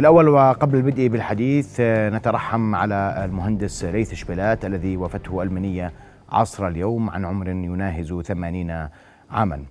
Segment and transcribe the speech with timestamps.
[0.00, 5.92] في الأول وقبل البدء بالحديث نترحم على المهندس ليث شبلات الذي وفته المنية
[6.32, 8.88] عصر اليوم عن عمر يناهز ثمانين
[9.30, 9.64] عاما.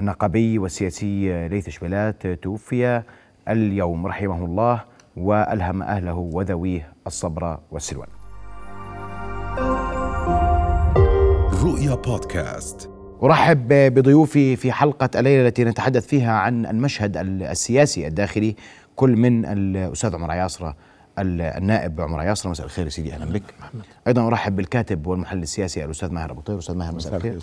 [0.00, 3.02] النقابي والسياسي ليث شبلات توفي
[3.48, 4.80] اليوم رحمه الله
[5.16, 8.08] وألهم أهله وذويه الصبر والسلوان.
[11.64, 12.90] رؤيا بودكاست.
[13.22, 18.56] أرحب بضيوفي في حلقة الليلة التي نتحدث فيها عن المشهد السياسي الداخلي
[18.96, 20.76] كل من الأستاذ عمر عياصرة
[21.18, 23.42] النائب عمر عياصرة مساء الخير سيدي أهلا بك.
[24.06, 27.38] أيضا أرحب بالكاتب والمحلل السياسي الأستاذ ماهر أبو طير أستاذ ماهر مساء الخير.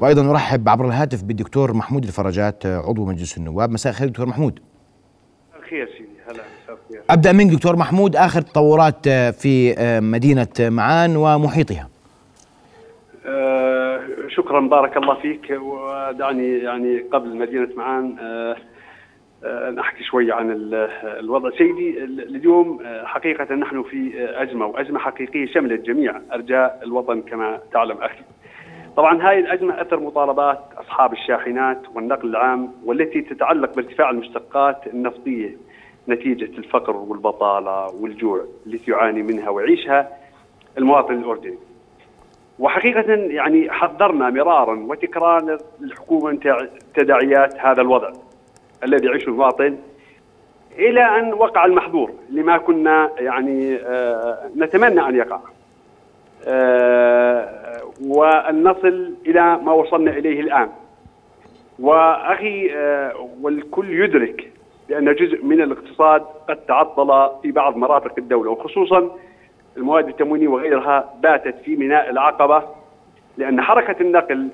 [0.00, 3.70] وأيضا أرحب عبر الهاتف بالدكتور محمود الفرجات عضو مجلس النواب.
[3.70, 4.60] مساء الخير دكتور محمود.
[5.58, 6.08] الخير سيدي.
[6.26, 7.02] هلا مساء الخير.
[7.10, 8.16] أبدأ منك دكتور محمود.
[8.16, 11.88] آخر تطورات في مدينة معان ومحيطها.
[13.26, 15.50] آه شكرا بارك الله فيك.
[15.50, 18.56] ودعني يعني قبل مدينة معان آه آه
[19.74, 20.50] نحكي شوي عن
[21.04, 21.50] الوضع.
[21.50, 24.12] سيدي اليوم حقيقة نحن في
[24.42, 28.22] أزمة وأزمة حقيقية شملت جميع أرجاء الوطن كما تعلم أخي
[28.96, 35.56] طبعا هاي الأزمة أثر مطالبات أصحاب الشاحنات والنقل العام والتي تتعلق بارتفاع المشتقات النفطية
[36.08, 40.08] نتيجة الفقر والبطالة والجوع التي يعاني منها ويعيشها
[40.78, 41.58] المواطن الأردني.
[42.58, 46.40] وحقيقة يعني حذرنا مرارا وتكرارا للحكومة من
[46.94, 48.12] تداعيات هذا الوضع.
[48.84, 49.78] الذي يعيشه المواطن
[50.78, 55.38] إلى أن وقع المحظور لما كنا يعني آه نتمنى أن يقع.
[56.46, 60.68] آه وأن نصل إلى ما وصلنا إليه الآن.
[61.78, 64.50] وأخي آه والكل يدرك
[64.88, 69.10] بأن جزء من الاقتصاد قد تعطل في بعض مرافق الدولة وخصوصا
[69.76, 72.62] المواد التموينية وغيرها باتت في ميناء العقبة
[73.38, 74.48] لأن حركة النقل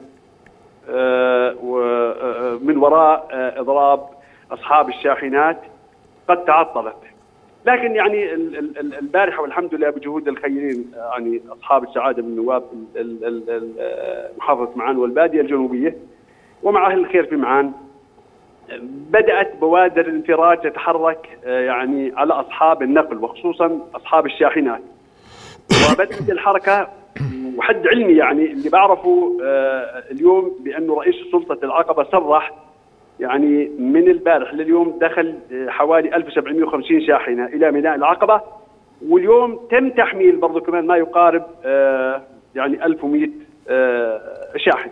[2.62, 4.06] من وراء إضراب
[4.52, 5.60] أصحاب الشاحنات
[6.28, 6.96] قد تعطلت.
[7.66, 8.34] لكن يعني
[8.80, 12.62] البارحة والحمد لله بجهود الخيرين يعني أصحاب السعادة من النواب
[14.38, 15.96] محافظة معان والبادية الجنوبية
[16.62, 17.72] ومع أهل الخير في معان
[19.10, 24.82] بدأت بوادر الانفراج تتحرك يعني على أصحاب النقل وخصوصا أصحاب الشاحنات.
[25.92, 26.88] وبدأت الحركة
[27.56, 29.36] وحد علمي يعني اللي بعرفه
[30.10, 32.52] اليوم بانه رئيس سلطة العقبة صرح
[33.20, 35.34] يعني من البارح لليوم دخل
[35.68, 38.40] حوالي 1750 شاحنة إلى ميناء العقبة
[39.08, 42.22] واليوم تم تحميل برضه كمان ما يقارب آه
[42.54, 43.28] يعني 1100
[43.68, 44.20] آه
[44.56, 44.90] شاحن.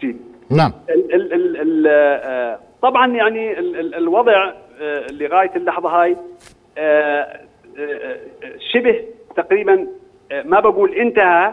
[0.00, 0.18] سيدي
[0.50, 0.72] نعم.
[0.90, 4.52] ال ال ال ال آه طبعا يعني ال ال الوضع
[5.10, 6.16] لغاية اللحظة هاي
[8.72, 9.00] شبه
[9.36, 9.86] تقريبا
[10.44, 11.52] ما بقول انتهى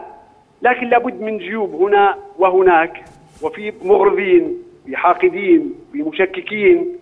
[0.62, 3.04] لكن لابد من جيوب هنا وهناك
[3.42, 4.62] وفي مغرضين.
[4.86, 6.98] في حاقدين في مشككين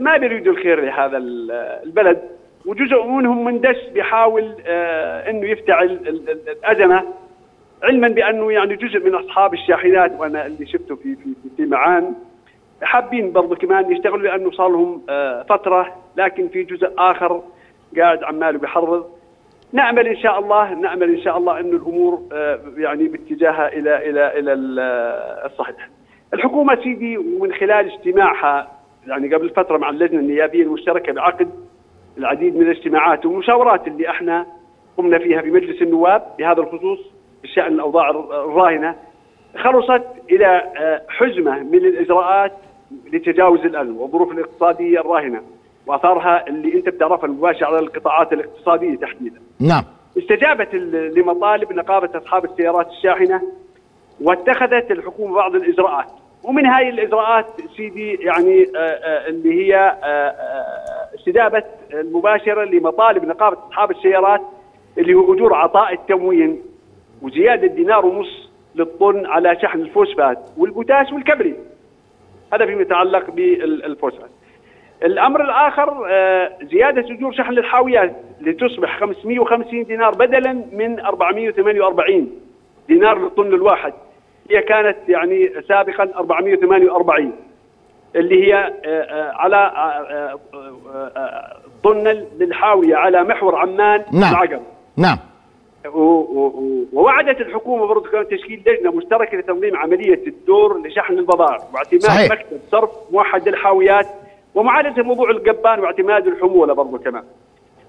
[0.00, 1.16] ما بيريدوا الخير لهذا
[1.84, 2.22] البلد.
[2.66, 4.54] وجزء منهم مندس بيحاول
[5.28, 5.86] إنه يفتعل
[6.48, 7.04] الأزمة
[7.82, 12.14] علما بأنه يعني جزء من أصحاب الشاحنات وأنا اللي شفته في في في معان
[12.82, 15.02] حابين برضه كمان يشتغلوا لأنه صار لهم
[15.48, 17.42] فترة لكن في جزء آخر
[17.98, 19.10] قاعد عماله بيحرض
[19.72, 22.22] نأمل إن شاء الله نأمل إن شاء الله إنه الأمور
[22.76, 24.52] يعني باتجاهها إلى إلى إلى
[25.46, 25.88] الصحيح.
[26.34, 28.68] الحكومة سيدي ومن خلال اجتماعها
[29.06, 31.50] يعني قبل فترة مع اللجنة النيابية المشتركة بعقد
[32.18, 34.46] العديد من الاجتماعات والمشاورات اللي إحنا
[34.96, 36.98] قمنا فيها في مجلس النواب بهذا الخصوص
[37.42, 38.96] بشأن الأوضاع الراهنة
[39.56, 40.62] خلصت إلى
[41.08, 42.52] حزمة من الإجراءات
[43.12, 45.42] لتجاوز الأزمة والظروف الاقتصادية الراهنة
[45.86, 49.40] وآثارها اللي أنت بتعرفها المباشرة على القطاعات الاقتصادية تحديدا.
[49.60, 49.82] نعم.
[50.18, 50.74] استجابت
[51.16, 53.42] لمطالب نقابة أصحاب السيارات الشاحنة
[54.20, 56.06] واتخذت الحكومة بعض الإجراءات
[56.44, 57.46] ومن هاي الإجراءات
[57.76, 60.34] سيدي يعني آآ آآ اللي هي آآ
[61.14, 61.62] استجابة
[61.94, 64.40] المباشرة لمطالب نقابة أصحاب السيارات
[64.98, 66.62] اللي هو أجور عطاء التموين
[67.22, 71.54] وزيادة دينار ونص للطن على شحن الفوسفات والبوتاس والكبري.
[72.52, 74.30] هذا فيما يتعلق بالفوسفات.
[75.02, 76.08] الأمر الآخر
[76.62, 82.30] زيادة أجور شحن الحاويات لتصبح 550 دينار بدلا من 448
[82.88, 83.92] دينار للطن الواحد.
[84.50, 87.32] هي كانت يعني سابقا 448
[88.16, 88.72] اللي هي
[89.34, 89.72] على
[91.84, 94.32] طن للحاوية على محور عمان نعم.
[94.32, 94.62] العقب.
[94.96, 95.18] نعم.
[96.92, 102.32] ووعدت الحكومة برضه كمان تشكيل لجنة مشتركة لتنظيم عملية الدور لشحن البضائع واعتماد صحيح.
[102.32, 104.06] مكتب صرف موحد للحاويات
[104.54, 107.22] ومعالجة موضوع القبان واعتماد الحمولة برضه كمان.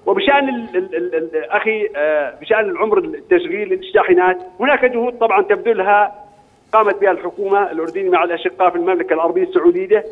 [0.05, 6.25] وبشأن ال ال ال ال أخي آه بشأن العمر التشغيل للشاحنات هناك جهود طبعا تبذلها
[6.73, 10.05] قامت بها الحكومة الاردنيه مع الاشقاء في المملكة العربية السعودية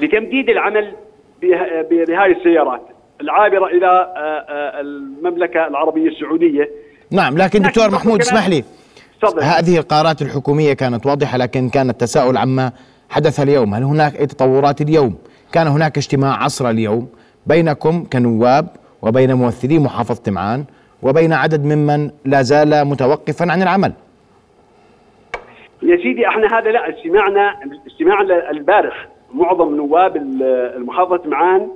[0.00, 0.92] لتمديد العمل
[1.90, 2.82] بهذه السيارات
[3.20, 6.70] العابرة إلى آه، آه، المملكة العربية السعودية.
[7.10, 8.64] نعم لكن دكتور محمود اسمح لي.
[9.42, 12.72] هذه القرارات الحكومية كانت واضحة لكن كان التساؤل عما
[13.10, 13.74] حدث اليوم.
[13.74, 15.14] هل هناك أي تطورات اليوم؟
[15.52, 17.08] كان هناك اجتماع عصر اليوم
[17.46, 18.66] بينكم كنواب
[19.02, 20.64] وبين ممثلي محافظه تمعان
[21.02, 23.92] وبين عدد ممن لا زال متوقفا عن العمل.
[25.82, 27.56] يا سيدي إحنا هذا لا اجتماعنا
[27.86, 31.70] اجتماع البارح معظم نواب المحافظة معان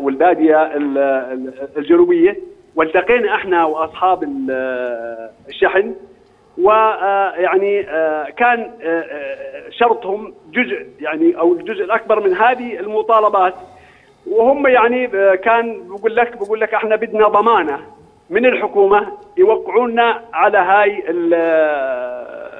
[0.00, 0.70] والبادية
[1.76, 2.36] الجنوبية.
[2.76, 4.28] والتقينا إحنا وأصحاب
[5.48, 5.94] الشحن.
[6.58, 7.82] ويعني
[8.36, 8.70] كان
[9.70, 13.54] شرطهم جزء يعني أو الجزء الأكبر من هذه المطالبات.
[14.26, 15.06] وهم يعني
[15.36, 17.78] كان بقول لك بقول لك إحنا بدنا ضمانة.
[18.30, 19.06] من الحكومة
[19.36, 21.04] يوقعونا على هاي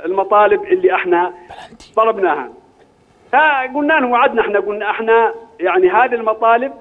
[0.05, 1.33] المطالب اللي إحنا
[1.97, 2.49] طلبناها
[3.33, 6.73] فقلنا لهم وعدنا إحنا قلنا إحنا يعني هذه المطالب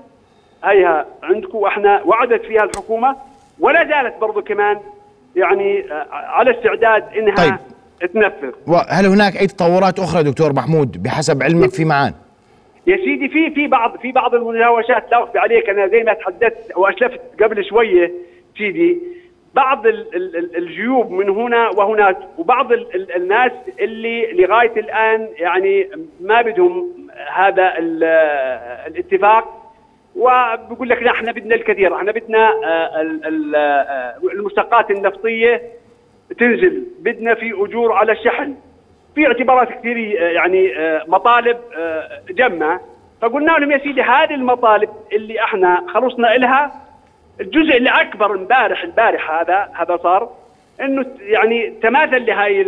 [0.63, 3.15] هيها عندكم وإحنا وعدت فيها الحكومة
[3.59, 4.79] ولا زالت برضو كمان
[5.35, 7.57] يعني آه، على استعداد إنها طيب.
[8.13, 12.13] تنفذ وهل هناك أي تطورات أخرى دكتور محمود بحسب علمك في معان؟
[12.87, 16.77] يا سيدي في في بعض في بعض المناوشات لا أخفي عليك أنا زي ما تحدثت
[16.77, 18.11] واشلفت قبل شوية
[18.59, 19.01] سيدي
[19.55, 19.87] بعض
[20.57, 22.71] الجيوب من هنا وهناك وبعض
[23.15, 25.89] الناس اللي لغاية الآن يعني
[26.21, 27.73] ما بدهم هذا
[28.87, 29.55] الاتفاق.
[30.15, 33.19] وبقول لك إحنا بدنا الكثير إحنا بدنا آه،
[33.55, 35.61] آه، المشتقات النفطية
[36.39, 36.85] تنزل.
[36.99, 38.55] بدنا في أجور على الشحن.
[39.15, 40.71] في اعتبارات كثير آه، يعني
[41.07, 41.57] مطالب
[42.29, 42.79] جمة.
[43.21, 46.88] فقلنا لهم يا سيدي هذه المطالب اللي إحنا خلصنا لها
[47.41, 50.29] الجزء الاكبر امبارح البارح هذا هذا صار
[50.81, 52.61] إنه يعني تماثل لهي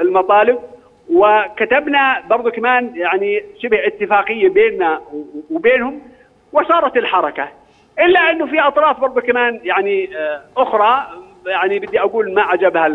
[0.00, 0.58] المطالب
[1.10, 5.00] وكتبنا برضو كمان يعني شبه اتفاقية بيننا
[5.50, 6.00] وبينهم
[6.52, 7.48] وصارت الحركة.
[7.98, 11.06] إلا إنه في أطراف برضو كمان يعني آه، أخرى
[11.46, 12.86] يعني بدي أقول ما عجبها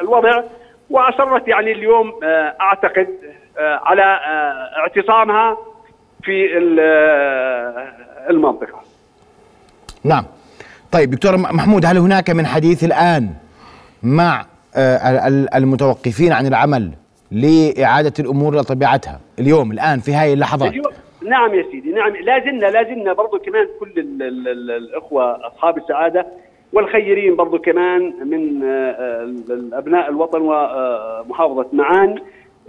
[0.00, 0.42] الوضع
[0.90, 3.08] وأصرت يعني اليوم آه، أعتقد
[3.58, 4.02] آه، على
[4.76, 5.58] اعتصامها
[6.22, 6.58] في
[8.30, 8.95] المنطقة.
[10.08, 10.24] نعم.
[10.92, 13.30] طيب دكتور محمود هل هناك من حديث الآن
[14.02, 16.90] مع آه، المتوقفين عن العمل
[17.30, 20.72] لإعادة الأمور إلى طبيعتها اليوم الآن في هذه اللحظات؟
[21.22, 22.16] نعم يا سيدي نعم.
[22.16, 26.26] لا زلنا لا زلنا برضو كمان كل ال ال ال الإخوة أصحاب السعادة
[26.72, 29.34] والخيرين برضو كمان من آه،
[29.72, 32.14] أبناء الوطن ومحافظة معان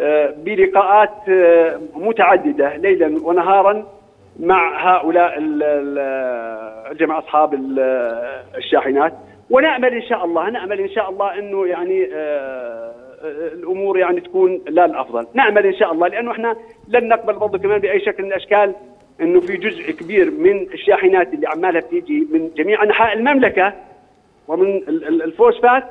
[0.02, 1.30] آه، بلقاءات
[1.96, 3.86] متعددة ليلا ونهارا.
[4.40, 5.34] مع هؤلاء
[6.92, 7.54] الجماعة أصحاب
[8.58, 9.14] الشاحنات.
[9.50, 12.94] ونأمل إن شاء الله نأمل إن شاء الله أنه يعني آه،
[13.54, 15.28] الأمور يعني تكون لا الأفضل.
[15.34, 16.56] نأمل إن شاء الله لأنه إحنا
[16.88, 18.76] لن نقبل برضه كمان بأي شكل من الأشكال
[19.22, 23.74] أنه في جزء كبير من الشاحنات اللي عمالها بتيجي من جميع أنحاء المملكة
[24.48, 25.84] ومن الفوسفات.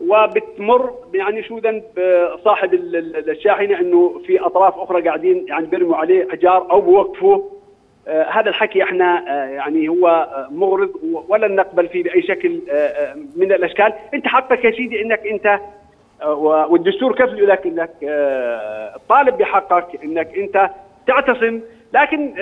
[0.00, 1.82] وبتمر يعني شو ذنب
[2.44, 2.74] صاحب
[3.28, 7.42] الشاحنة إنه في أطراف أخرى قاعدين يعني بيرموا عليه حجار أو بوقفوا آه،
[8.08, 10.90] هذا الحكي إحنا آه، يعني هو آه، مغرض
[11.28, 12.60] ولن نقبل فيه بأي شكل
[13.36, 15.60] من الأشكال، أنت حقك يا سيدي إنك أنت
[16.68, 17.90] والدستور كفل لك انك
[19.08, 20.70] طالب بحقك إنك أنت
[21.06, 21.60] تعتصم
[21.92, 22.34] لكن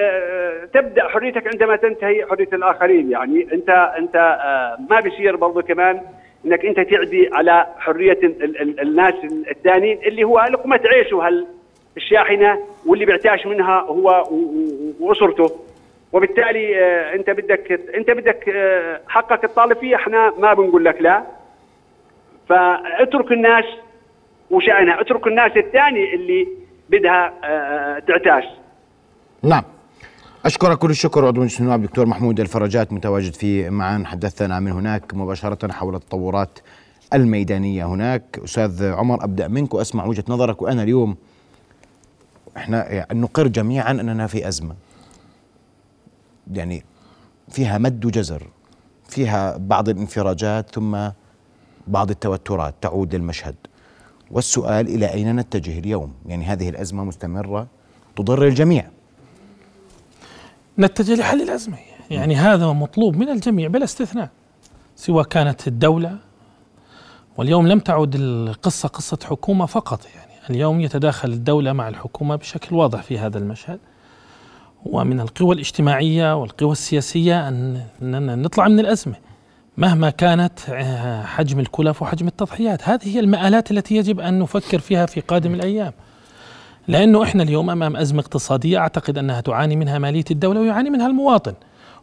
[0.73, 3.11] تبدأ حريتك عندما تنتهي حرية الآخرين.
[3.11, 4.17] يعني أنت أنت
[4.91, 6.01] ما بيصير برضه كمان
[6.47, 8.19] إنك أنت تعدي على حرية
[8.83, 9.15] الناس
[9.51, 11.47] الثانيين اللي هو لقمة عيشه هل
[11.97, 14.29] الشاحنة واللي بيعتاش منها هو
[15.01, 15.51] وأسرته.
[16.13, 19.97] وبالتالي آه، أنت بدك أنت بدك آه، حقك تطالب فيه.
[19.97, 21.23] إحنا ما بنقول لك لا.
[22.49, 23.65] فاترك الناس
[24.51, 25.01] وشأنها.
[25.01, 26.49] اترك الناس الثاني اللي
[26.91, 28.45] بدها آه، تعتاش.
[29.43, 29.63] نعم.
[30.45, 34.07] أشكرك كل الشكر عضو مجلس النواب دكتور محمود الفرجات متواجد في معان.
[34.07, 36.59] حدثنا من هناك مباشرة حول التطورات
[37.15, 38.23] الميدانية هناك.
[38.45, 40.63] أستاذ عمر أبدأ منك وأسمع وجهة نظرك.
[40.63, 41.17] وأنا اليوم
[42.57, 44.75] إحنا نقر جميعا أننا في أزمة.
[46.53, 46.85] يعني
[47.49, 48.49] فيها مد وجزر
[49.09, 51.09] فيها بعض الانفراجات ثم
[51.87, 53.55] بعض التوترات تعود للمشهد.
[54.31, 57.67] والسؤال إلى أين نتجه اليوم؟ يعني هذه الأزمة مستمرة
[58.17, 58.89] تضر الجميع.
[60.79, 61.77] نتجه لحل الأزمة.
[62.11, 64.31] يعني هذا مطلوب من الجميع بلا استثناء
[64.97, 66.19] سواء كانت الدولة.
[67.37, 70.22] واليوم لم تعد القصة قصة حكومة فقط يعني.
[70.51, 73.79] اليوم يتداخل الدولة مع الحكومة بشكل واضح في هذا المشهد.
[74.85, 77.83] ومن القوى الاجتماعية والقوى السياسية أن
[78.43, 79.15] نطلع من الأزمة.
[79.77, 85.07] مهما كانت آه، حجم الكلف وحجم التضحيات هذه هي المآلات التي يجب أن نفكر فيها
[85.07, 85.93] في قادم الأيام.
[86.89, 91.55] لأنه إحنا اليوم أمام أزمة اقتصادية أعتقد أنها تعاني منها مالية الدولة ويعاني منها المواطن.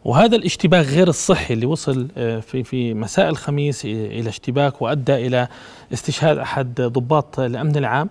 [0.04, 5.48] وهذا الاشتباك غير الصحي اللي وصل آه، في في مساء الخميس إلى اشتباك وأدى إلى
[5.92, 8.08] استشهاد أحد ضباط الأمن العام.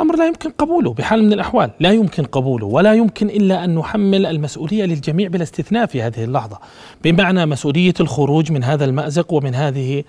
[0.00, 4.26] أمر لا يمكن قبوله بحال من الأحوال، لا يمكن قبوله ولا يمكن إلا أن نحمل
[4.26, 6.58] المسؤولية للجميع بلا استثناء في هذه اللحظة،
[7.04, 10.04] بمعنى مسؤولية الخروج من هذا المأزق ومن هذه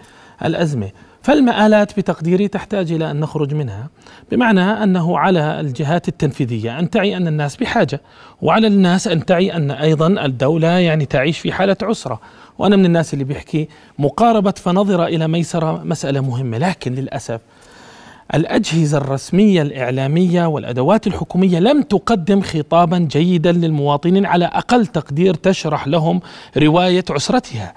[0.45, 0.89] الأزمة.
[1.21, 3.87] فالمآلات بتقديري تحتاج إلى أن نخرج منها
[4.31, 8.01] بمعنى أنه على الجهات التنفيذية أن تعي أن الناس بحاجة
[8.41, 12.19] وعلى الناس أن تعي أن أيضا الدولة يعني تعيش في حالة عسرة.
[12.57, 13.67] وأنا من الناس اللي بيحكي
[13.99, 17.41] مقاربة فنظر إلى ميسرة مسألة مهمة لكن للأسف
[18.33, 26.21] الأجهزة الرسمية الإعلامية والأدوات الحكومية لم تقدم خطابا جيدا للمواطنين على أقل تقدير تشرح لهم
[26.57, 27.73] رواية عسرتها.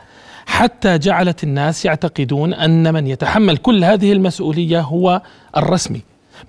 [0.46, 5.22] حتى جعلت الناس يعتقدون أن من يتحمل كل هذه المسؤولية هو
[5.56, 6.00] الرسمي.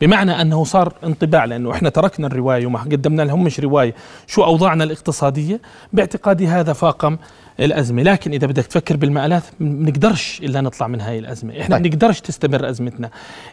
[0.01, 3.95] بمعنى أنه صار انطباع لأنه إحنا تركنا الرواية وما قدمنا لهم مش رواية.
[4.27, 5.61] شو أوضاعنا الاقتصادية؟
[5.93, 7.17] باعتقادي هذا فاقم
[7.59, 8.03] الأزمة.
[8.03, 11.61] لكن إذا بدك تفكر بالمآلات بنقدرش إلا نطلع من هاي الأزمة.
[11.61, 11.83] إحنا طيب.
[11.87, 13.09] بنقدرش تستمر أزمتنا.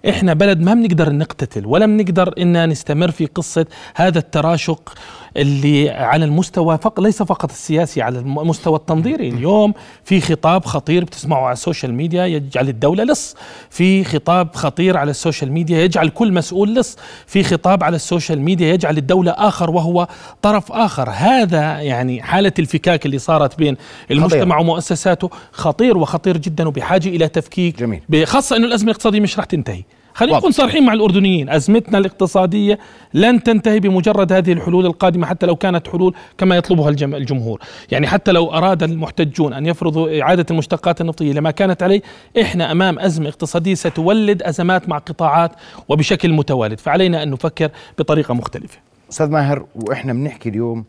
[0.09, 4.95] إحنا بلد ما بنقدر نقتتل ولا بنقدر ان نستمر في قصة هذا التراشق
[5.37, 9.29] اللي على المستوى فق ليس فقط السياسي على المستوى التنظيري.
[9.29, 13.37] اليوم في خطاب خطير بتسمعه على ال social media يجعل الدولة لص.
[13.71, 16.97] في خطاب خطير على ال social media يجعل كل مسؤول لص.
[17.27, 20.09] في خطاب على ال social media يجعل الدولة آخر وهو
[20.43, 21.11] طرف آخر.
[21.11, 23.77] هذا يعني حالة الفكاك اللي صارت بين
[24.11, 24.71] المجتمع خطير.
[24.71, 27.79] ومؤسساته خطير وخطير جدا وبحاجة إلى تفكيك.
[27.79, 28.27] جميل.
[28.27, 29.83] خاصة أنه الأزمة الاقتصادية مش رح تنتهي.
[30.15, 31.51] خلينا نكون صريحين مع الأردنيين.
[31.51, 32.79] أزمتنا الاقتصادية
[33.15, 37.61] لن تنتهي بمجرد هذه الحلول القادمة حتى لو كانت حلول كما يطلبها الجمهور.
[37.91, 42.03] يعني حتى لو أراد المحتجون أن يفرضوا إعادة المشتقات النفطية لما كانت عليه
[42.41, 45.53] إحنا أمام أزمة اقتصادية ستولد أزمات مع قطاعات
[45.89, 46.81] وبشكل متوالد.
[46.81, 48.79] فعلينا أن نفكر بطريقة مختلفة.
[49.11, 50.85] أستاذ ماهر وإحنا بنحكي اليوم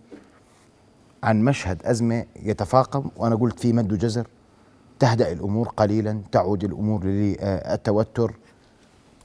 [1.24, 4.28] عن مشهد أزمة يتفاقم وأنا قلت في مد وجزر
[5.00, 8.34] تهدأ الأمور قليلا تعود الأمور للتوتر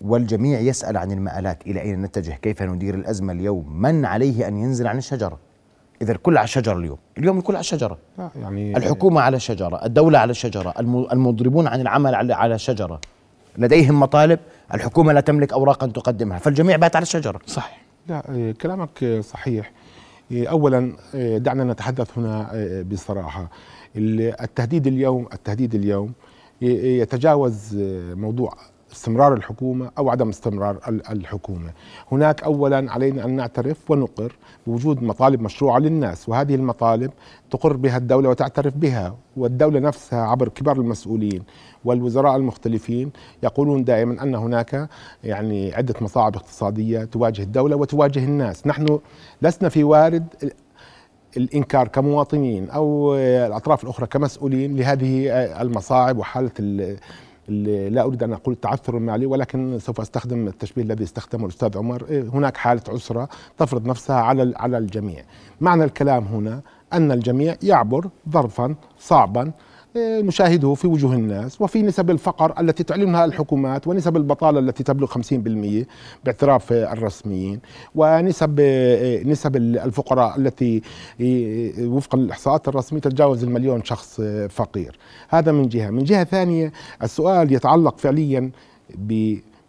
[0.00, 4.87] والجميع يسأل عن المآلات إلى أين نتجه؟ كيف ندير الأزمة اليوم؟ من عليه أن ينزل
[4.87, 5.38] عن الشجرة؟
[6.03, 7.99] إذا الكل على الشجرة اليوم اليوم الكل على الشجرة.
[8.37, 10.75] يعني الحكومة على الشجرة الدولة على الشجرة
[11.12, 13.00] المضربون عن العمل على الشجرة.
[13.59, 14.38] لديهم مطالب
[14.75, 17.41] الحكومة لا تملك أوراقا تقدمها فالجميع بات على الشجرة.
[17.47, 17.83] صحيح.
[18.09, 19.73] لا إيه، كلامك صحيح.
[20.33, 22.50] اولا إيه، دعنا نتحدث هنا
[22.92, 23.50] بصراحة.
[23.97, 26.12] التهديد اليوم التهديد اليوم
[26.62, 27.76] يتجاوز
[28.14, 28.56] موضوع
[28.97, 31.71] استمرار الحكومة أو عدم استمرار الحكومة.
[32.12, 34.37] هناك أولا علينا أن نعترف ونقر
[34.67, 37.11] بوجود مطالب مشروعة للناس وهذه المطالب
[37.50, 41.43] تقر بها الدولة وتعترف بها والدولة نفسها عبر كبار المسؤولين
[41.85, 43.11] والوزراء المختلفين
[43.43, 44.88] يقولون دائما أن هناك
[45.25, 48.67] يعني عدة مصاعب اقتصادية تواجه الدولة وتواجه الناس.
[48.67, 48.99] نحن
[49.43, 50.26] لسنا في وارد
[51.37, 55.29] الإنكار كمواطنين أو الأطراف الأخرى كمسؤولين لهذه
[55.62, 56.50] المصاعب وحالة
[57.49, 62.05] لا أريد أن أقول التعثر المالي ولكن سوف أستخدم التشبيه الذي استخدمه الأستاذ عمر.
[62.09, 65.25] إيه، هناك حالة عسرة تفرض نفسها على على الجميع.
[65.61, 66.61] معنى الكلام هنا
[66.93, 69.53] أن الجميع يعبر ظرفا صعبا
[69.99, 75.21] نشاهده في وجوه الناس وفي نسب الفقر التي تعلنها الحكومات ونسب البطالة التي تبلغ 50%
[76.25, 77.61] باعتراف الرسميين
[77.95, 78.61] ونسب
[79.26, 80.83] نسب الفقراء التي
[81.81, 84.99] وفقا للإحصاءات الرسمية تتجاوز المليون شخص فقير
[85.29, 86.73] هذا من جهة من جهة ثانية
[87.03, 88.50] السؤال يتعلق فعليا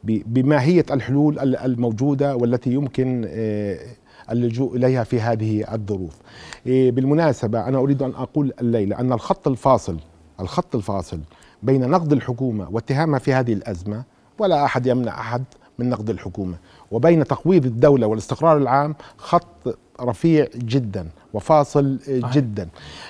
[0.04, 3.28] بماهية الحلول الموجودة والتي يمكن
[4.32, 6.16] اللجوء إليها في هذه الظروف.
[6.66, 9.98] بالمناسبة أنا أريد أن أقول الليلة أن الخط الفاصل
[10.39, 11.20] الخط الفاصل
[11.63, 14.03] بين نقد الحكومة واتهامها في هذه الأزمة
[14.39, 15.44] ولا أحد يمنع أحد
[15.79, 16.56] من نقد الحكومة.
[16.91, 22.67] وبين تقويض الدولة والاستقرار العام خط رفيع جدا وفاصل جدا.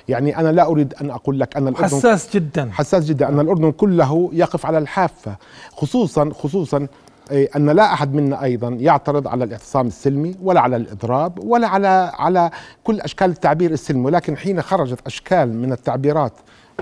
[0.07, 2.69] يعني أنا لا أريد أن أقول لك أن الأردن حساس جدا.
[2.71, 3.29] حساس جدا.
[3.29, 5.35] أن الأردن كله يقف على الحافة
[5.71, 6.87] خصوصا خصوصا
[7.31, 12.51] أن لا أحد منا أيضا يعترض على الاعتصام السلمي ولا على الإضراب ولا على على
[12.83, 14.05] كل أشكال التعبير السلمي.
[14.05, 16.33] ولكن حين خرجت أشكال من التعبيرات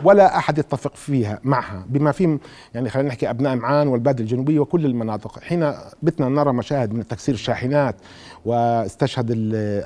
[0.03, 2.39] ولا أحد يتفق فيها معها بما فيهم
[2.73, 5.39] يعني خلينا نحكي أبناء معان والباديه الجنوبية وكل المناطق.
[5.39, 5.73] حين
[6.03, 7.95] بتنا نرى مشاهد من تكسير الشاحنات
[8.45, 9.25] واستشهد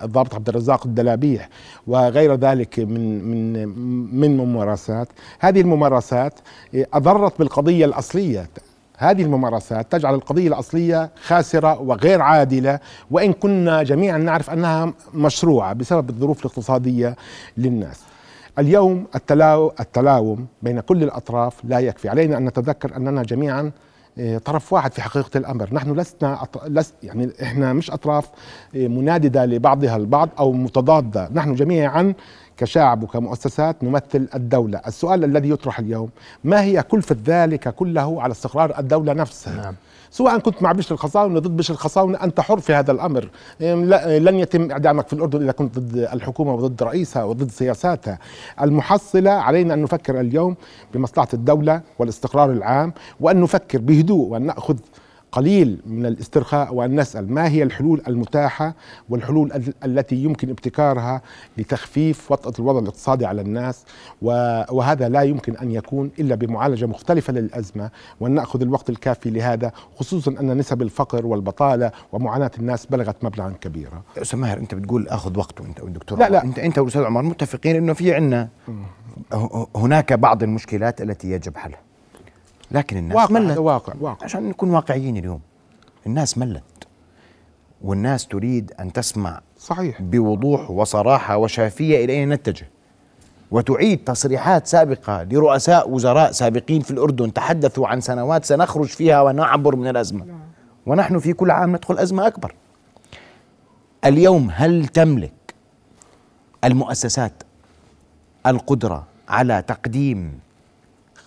[0.04, 1.50] الضابط عبد الرزاق الدلابيح
[1.88, 3.68] وغير ذلك من من
[4.20, 5.08] من ممارسات.
[5.40, 6.34] هذه الممارسات
[6.76, 8.50] أضرت بالقضية الأصلية.
[8.98, 12.80] هذه الممارسات تجعل القضية الأصلية خاسرة وغير عادلة
[13.12, 17.16] وإن كنا جميعا نعرف أنها مشروعة بسبب الظروف الاقتصادية
[17.58, 18.09] للناس.
[18.60, 23.72] اليوم التلاو التلاوم بين كل الأطراف لا يكفي علينا أن نتذكر أننا جميعا
[24.20, 26.48] آه، طرف واحد في حقيقة الأمر نحن لسنا.
[26.68, 28.30] لس يعني إحنا مش أطراف
[28.76, 32.14] آه، مناددة لبعضها البعض أو متضادة نحن جميعا
[32.58, 36.10] كشعب وكمؤسسات نمثل الدولة السؤال الذي يطرح اليوم
[36.44, 39.76] ما هي كلفة ذلك كله على استقرار الدولة نفسها نعم.
[40.12, 43.30] سواء كنت مع بشر الخصاونة ضد بشر الخصاونة أنت حر في هذا الأمر.
[44.20, 48.20] لن يتم إعدامك في الأردن إذا كنت ضد الحكومة وضد رئيسها وضد سياساتها.
[48.62, 50.56] المحصلة علينا أن نفكر اليوم
[50.94, 54.76] بمصلحة الدولة والاستقرار العام وأن نفكر بهدوء وأن نأخذ
[55.32, 58.76] قليل من الاسترخاء وان نسال ما هي الحلول المتاحة
[59.10, 61.22] والحلول التي يمكن ابتكارها
[61.58, 63.86] لتخفيف وطأة الوضع الاقتصادي على الناس؟
[64.22, 70.32] وهذا لا يمكن أن يكون إلا بمعالجة مختلفة للأزمة وان ناخذ الوقت الكافي لهذا خصوصا
[70.32, 74.02] أن نسب الفقر والبطالة ومعاناة الناس بلغت مبلغا كبيرا.
[74.18, 76.44] أستاذ ماهر أنت بتقول آخذ وقت وأنت والدكتور لا لا.
[76.44, 78.50] أنت أنت والاستاذ عمر متفقين إنه في عندنا
[79.76, 81.89] هناك بعض المشكلات التي يجب حلها.
[82.72, 83.58] لكن الناس واقع ملت.
[83.58, 83.94] واقع.
[84.00, 84.26] واقع.
[84.26, 85.40] عشان نكون واقعيين اليوم
[86.08, 86.64] الناس ملت.
[87.82, 90.02] والناس تريد أن تسمع صحيح.
[90.02, 92.68] بوضوح وصراحة وشافية إلى أين نتجه.
[93.52, 99.88] وتعيد تصريحات سابقة لرؤساء وزراء سابقين في الأردن تحدثوا عن سنوات سنخرج فيها ونعبر من
[99.88, 100.26] الأزمة.
[100.86, 102.56] ونحن في كل عام ندخل أزمة أكبر.
[104.06, 105.32] اليوم هل تملك
[106.64, 107.44] المؤسسات
[108.48, 110.40] القدرة على تقديم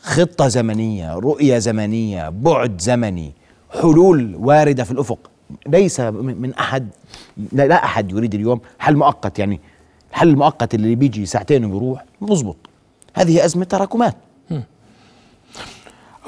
[0.03, 3.33] خطة زمنية رؤية زمنية بعد زمني
[3.81, 5.19] حلول واردة في الأفق.
[5.67, 6.89] ليس من أحد
[7.53, 9.61] لا أحد يريد اليوم حل مؤقت يعني
[10.11, 12.57] الحل المؤقت اللي بيجي ساعتين وبيروح بظبط
[13.15, 14.17] هذه أزمة تراكمات.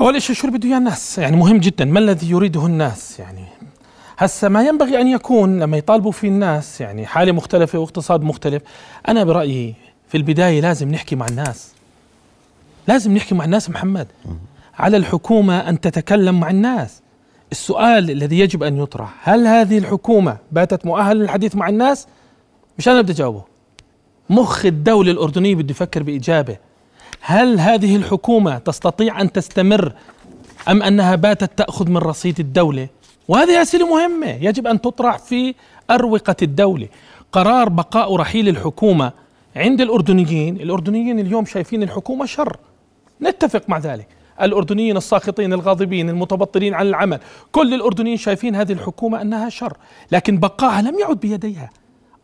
[0.00, 3.44] أول شيء شو بده إياه الناس؟ يعني مهم جدا ما الذي يريده الناس؟ يعني
[4.18, 8.62] هسا ما ينبغي أن يكون لما يطالبوا فيه الناس يعني حالة مختلفة واقتصاد مختلف.
[9.08, 9.74] أنا برأيي
[10.08, 11.73] في البداية لازم نحكي مع الناس.
[12.88, 14.06] لازم نحكي مع الناس محمد.
[14.78, 17.02] على الحكومة أن تتكلم مع الناس.
[17.52, 22.06] السؤال الذي يجب أن يطرح هل هذه الحكومة باتت مؤهلة للحديث مع الناس؟
[22.78, 23.42] مش أنا بدي أجاوبه.
[24.30, 26.56] مخ الدولة الأردنية بده يفكر بإجابة.
[27.20, 29.92] هل هذه الحكومة تستطيع أن تستمر
[30.68, 32.88] أم أنها باتت تأخذ من رصيد الدولة؟
[33.28, 35.54] وهذه أسئلة مهمة يجب أن تطرح في
[35.90, 36.88] أروقة الدولة.
[37.32, 39.12] قرار بقاء ورحيل الحكومة
[39.56, 40.56] عند الأردنيين.
[40.56, 42.56] الأردنيين اليوم شايفين الحكومة شر.
[43.22, 44.08] نتفق مع ذلك.
[44.42, 47.20] الأردنيين الساخطين الغاضبين المتبطلين عن العمل
[47.52, 49.76] كل الأردنيين شايفين هذه الحكومة أنها شر
[50.12, 51.70] لكن بقائها لم يعد بيديها.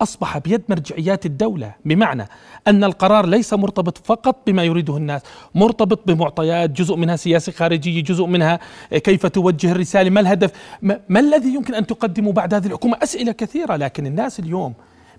[0.02, 2.28] أصبح بيد مرجعيات الدولة بمعنى
[2.68, 5.22] أن القرار ليس مرتبط فقط بما يريده الناس
[5.54, 10.50] مرتبط بمعطيات جزء منها سياسة خارجية جزء منها كيف توجه الرسالة ما الهدف
[10.82, 14.74] ما, ما الذي يمكن أن تقدمه بعد هذه الحكومة؟ أسئلة كثيرة لكن الناس اليوم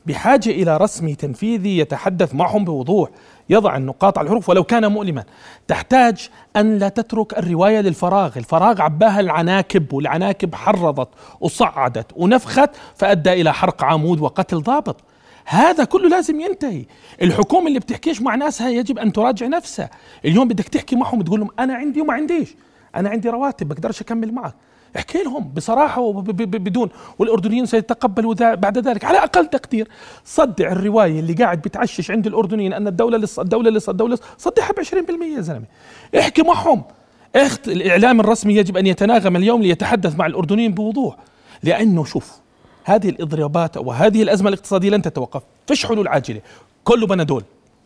[0.06, 3.10] بحاجة إلى رسم تنفيذي يتحدث معهم بوضوح
[3.50, 5.24] يضع النقاط على الحروف ولو كان مؤلما.
[5.68, 8.38] تحتاج أن لا تترك الرواية للفراغ.
[8.38, 11.10] الفراغ عباها العناكب والعناكب حرضت
[11.40, 15.04] وصعدت ونفخت فأدى إلى حرق عمود وقتل ضابط.
[15.46, 16.86] هذا كله لازم ينتهي.
[17.22, 19.90] الحكومة اللي بتحكيش مع ناسها يجب أن تراجع نفسها.
[20.26, 22.56] اليوم بدك تحكي معهم تقول لهم أنا عندي وما عنديش.
[22.96, 24.56] أنا عندي رواتب بقدرش أكمل معك.
[24.96, 29.06] احكي لهم بصراحة وبدون والأردنيين سيتقبلوا بعد ذلك.
[29.06, 29.88] على أقل تقدير
[30.26, 34.72] صدع الرواية اللي قاعد بتعشش عند الأردنيين أن الدولة لسه الدولة لسه الدولة لسه صدعها
[34.72, 35.66] ب 20% يا زلمة.
[36.20, 36.84] احكي معهم.
[37.36, 41.16] اخت الإعلام الرسمي يجب أن يتناغم اليوم ليتحدث مع الأردنيين بوضوح
[41.64, 42.32] لأنه شوف
[42.84, 46.42] هذه الإضرابات وهذه الأزمة الاقتصادية لن تتوقف فيش حلول عاجلة
[46.84, 47.44] كله بنادول.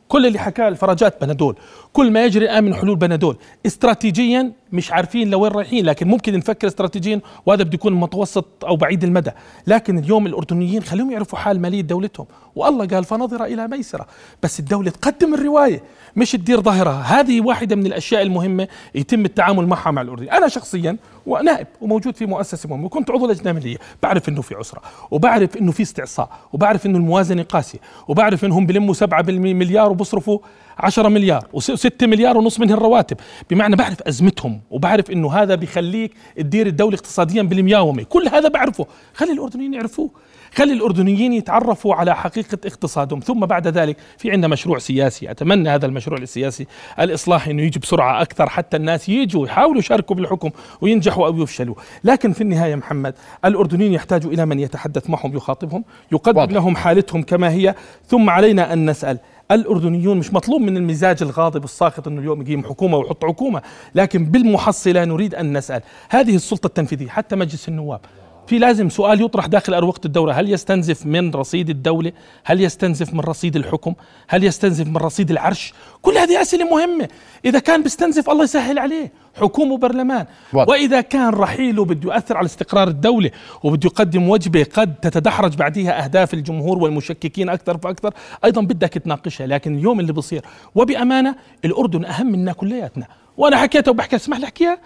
[0.08, 1.56] كل اللي حكاه الفرجات بنادول
[1.94, 3.38] كل ما يجري الان من حلول بنادول.
[3.66, 9.04] استراتيجيا مش عارفين لوين رايحين لكن ممكن نفكر استراتيجيا وهذا بده يكون متوسط أو بعيد
[9.04, 9.32] المدى.
[9.68, 12.26] لكن اليوم الأردنيين خليهم يعرفوا حال مالية دولتهم.
[12.56, 14.08] والله قال فنظر إلى ميسرة.
[14.44, 15.84] بس الدولة تقدم الرواية
[16.16, 20.30] مش تدير ظاهرها هذه واحدة من الأشياء المهمة يتم التعامل معها مع الأردن.
[20.30, 22.86] أنا شخصيا ونائب وموجود في مؤسسة مهمة.
[22.86, 27.44] وكنت عضو لجنة مالية بعرف أنه في عسرة وبعرف أنه في استعصاء وبعرف أنه الموازنة
[27.44, 30.40] قاسية وبعرف أنهم بلموا 7 مليار وبصرفوا
[30.80, 33.18] 10 مليار و6 مليار ونص منها الرواتب
[33.50, 38.04] بمعنى بعرف أزمتهم وبعرف أنه هذا بيخليك تدير الدولة اقتصاديا بالمياومة.
[38.04, 38.88] كل هذا بعرفه.
[39.14, 40.10] خلي الأردنيين يعرفوه.
[40.54, 43.20] خلي الأردنيين يتعرفوا على حقيقة اقتصادهم.
[43.20, 45.32] ثم بعد ذلك في عندنا مشروع سياسي.
[45.32, 46.68] أتمنى هذا المشروع السياسي
[47.00, 50.50] الإصلاح أنه يجي بسرعة أكثر حتى الناس يجوا يحاولوا يشاركوا بالحكم
[50.82, 51.76] وينجحوا أو يفشلوا.
[52.04, 56.54] لكن في النهاية محمد الأردنيين يحتاجوا إلى من يتحدث معهم يخاطبهم يقدم واضح.
[56.54, 57.76] لهم حالتهم كما هي
[58.08, 59.20] ثم علينا أن نسأل.
[59.52, 63.62] الأردنيون مش مطلوب من المزاج الغاضب الساخط إنه اليوم يقيم حكومة ويحط حكومة
[63.96, 65.82] لكن بالمحصلة نريد أن نسأل.
[66.10, 68.00] هذه السلطة التنفيذية حتى مجلس النواب.
[68.48, 70.34] في لازم سؤال يطرح داخل أروقة الدولة.
[70.34, 72.12] هل يستنزف من رصيد الدولة؟
[72.44, 73.94] هل يستنزف من رصيد الحكم؟
[74.28, 77.08] هل يستنزف من رصيد العرش؟ كل هذه أسئلة مهمة.
[77.46, 79.12] إذا كان بيستنزف الله يسهل عليه.
[79.36, 80.26] حكومة وبرلمان.
[80.54, 80.70] واضح.
[80.70, 83.32] وإذا كان رحيله بده يؤثر على استقرار الدولة
[83.64, 88.14] وبده يقدم وجبة قد تتدحرج بعدها أهداف الجمهور والمشككين أكثر فأكثر
[88.46, 89.48] أيضا بدك تناقشها.
[89.48, 90.42] لكن اليوم اللي بصير
[90.76, 93.08] وبأمانة الأردن أهم منا كلياتنا.
[93.38, 94.78] وأنا حكيتها وبحكي اسمح لي أحكيها؟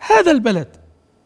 [0.00, 0.68] هذا البلد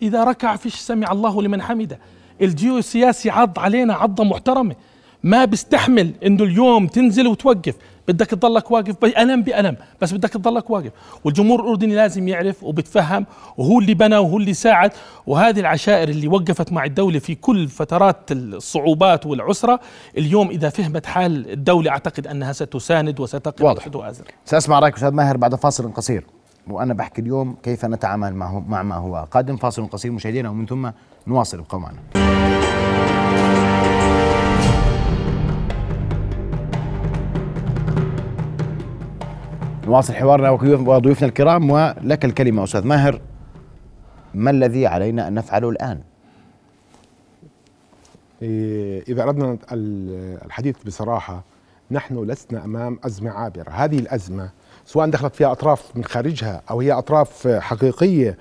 [0.03, 1.99] إذا ركع فيش سمع الله لمن حمده.
[2.43, 4.75] الجيوسياسي عض علينا عضة محترمة.
[5.23, 7.75] ما بيستحمل إنه اليوم تنزل وتوقف.
[8.09, 9.77] بدك تضلك واقف بألم بألم.
[10.01, 10.91] بس بدك تضلك واقف.
[11.25, 13.27] والجمهور الأردني لازم يعرف وبتفهم
[13.57, 14.93] وهو اللي بنى وهو اللي ساعد.
[15.27, 19.81] وهذه العشائر اللي وقفت مع الدولة في كل فترات الصعوبات والعسرة
[20.19, 23.87] اليوم إذا فهمت حال الدولة أعتقد أنها ستساند وستقف واضح.
[23.87, 24.25] وستؤازر.
[24.45, 26.25] سأسمع رأيك أستاذ ماهر بعد فاصل قصير.
[26.67, 29.27] وأنا بحكي اليوم كيف نتعامل مع ما هو.
[29.31, 30.91] قادم فاصل قصير مشاهدينا ومن ثم
[31.27, 31.59] نواصل.
[31.59, 31.99] ابقوا معنا.
[39.87, 43.21] نواصل حوارنا وضيوفنا الكرام ولك الكلمة أستاذ ماهر.
[44.35, 46.01] ما الذي علينا أن نفعله الآن؟
[48.43, 51.43] إيه، إذا أردنا ال- الحديث بصراحة
[51.91, 53.71] نحن لسنا أمام أزمة عابرة.
[53.71, 54.51] هذه الأزمة
[54.87, 58.39] سواء دخلت فيها أطراف من خارجها أو هي أطراف حقيقية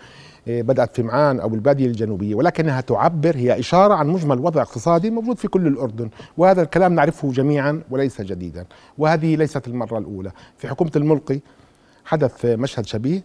[0.48, 5.10] إيه، بدأت في معان أو البادية الجنوبية ولكنها تعبر هي إشارة عن مجمل وضع اقتصادي
[5.10, 8.66] موجود في كل الأردن وهذا الكلام نعرفه جميعا وليس جديدا
[8.98, 10.32] وهذه ليست المرة الأولى.
[10.58, 11.40] في حكومة الملقي
[12.06, 13.24] حدث مشهد شبيه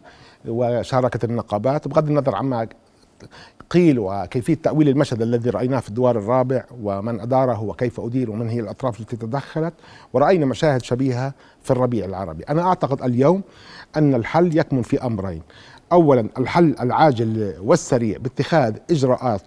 [0.48, 2.68] وشاركت النقابات بغض النظر عما
[3.70, 8.60] قيل وكيفية تأويل المشهد الذي رأيناه في الدوار الرابع ومن أداره وكيف أدير ومن هي
[8.60, 9.74] الأطراف التي تدخلت
[10.12, 11.32] ورأينا مشاهد شبيهة
[11.68, 12.42] في الربيع العربي.
[12.42, 13.42] أنا أعتقد اليوم
[13.96, 15.42] أن الحل يكمن في أمرين.
[15.92, 19.42] أولا الحل العاجل والسريع باتخاذ إجراءات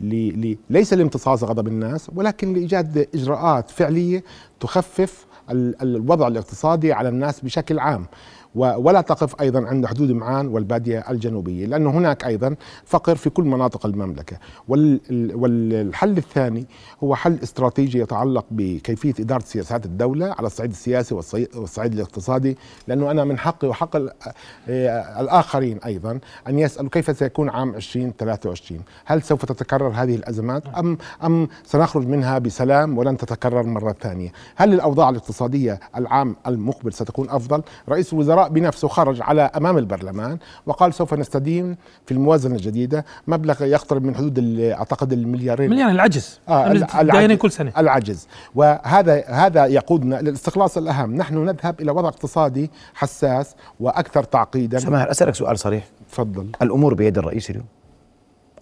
[0.00, 4.24] ل- ل- ليس لامتصاص غضب الناس ولكن لإيجاد إجراءات فعلية
[4.60, 8.06] تخفف ال- الوضع الاقتصادي على الناس بشكل عام.
[8.54, 13.86] ولا تقف أيضا عند حدود معان والبادية الجنوبية لأن هناك أيضا فقر في كل مناطق
[13.86, 14.36] المملكة.
[14.68, 16.66] وال- ال- والحل الثاني
[17.04, 22.56] هو حل استراتيجي يتعلق بكيفية إدارة سياسات الدولة على الصعيد السياسي والصعيد الاقتصادي
[22.88, 29.22] لأنه أنا من حقي وحق آه، الآخرين أيضا أن يسألوا كيف سيكون عام 2023 هل
[29.22, 35.08] سوف تتكرر هذه الأزمات ام أم سنخرج منها بسلام ولن تتكرر مرة ثانية؟ هل الأوضاع
[35.08, 41.76] الاقتصادية العام المقبل ستكون أفضل؟ رئيس الوزراء بنفسه خرج على أمام البرلمان وقال سوف نستدين
[42.06, 43.04] في الموازنة الجديدة.
[43.26, 45.70] مبلغ يقترب من حدود أعتقد المليارين.
[45.70, 46.40] مليان العجز.
[46.48, 47.72] آه اللي الع- دايرين كل سنة.
[47.78, 48.28] العجز.
[48.54, 51.14] وهذا هذا يقودنا للاستخلاص الأهم.
[51.14, 54.90] نحن نذهب إلى وضع اقتصادي حساس وأكثر تعقيدا.
[54.90, 55.84] ماهر أسألك سؤال صريح.
[56.10, 56.50] تفضل.
[56.62, 57.66] الأمور بيد الرئيس اليوم.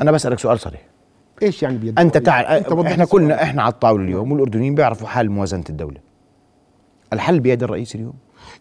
[0.01, 0.81] أنا بسألك سؤال صريح.
[1.43, 3.43] إيش يعني بيد أنت الرئيس؟ تعال وضح إحنا كلنا.
[3.43, 6.01] إحنا على الطاوله اليوم والأردنيين بيعرفوا حال موازنة الدولة.
[7.13, 8.15] الحل بيد الرئيس اليوم؟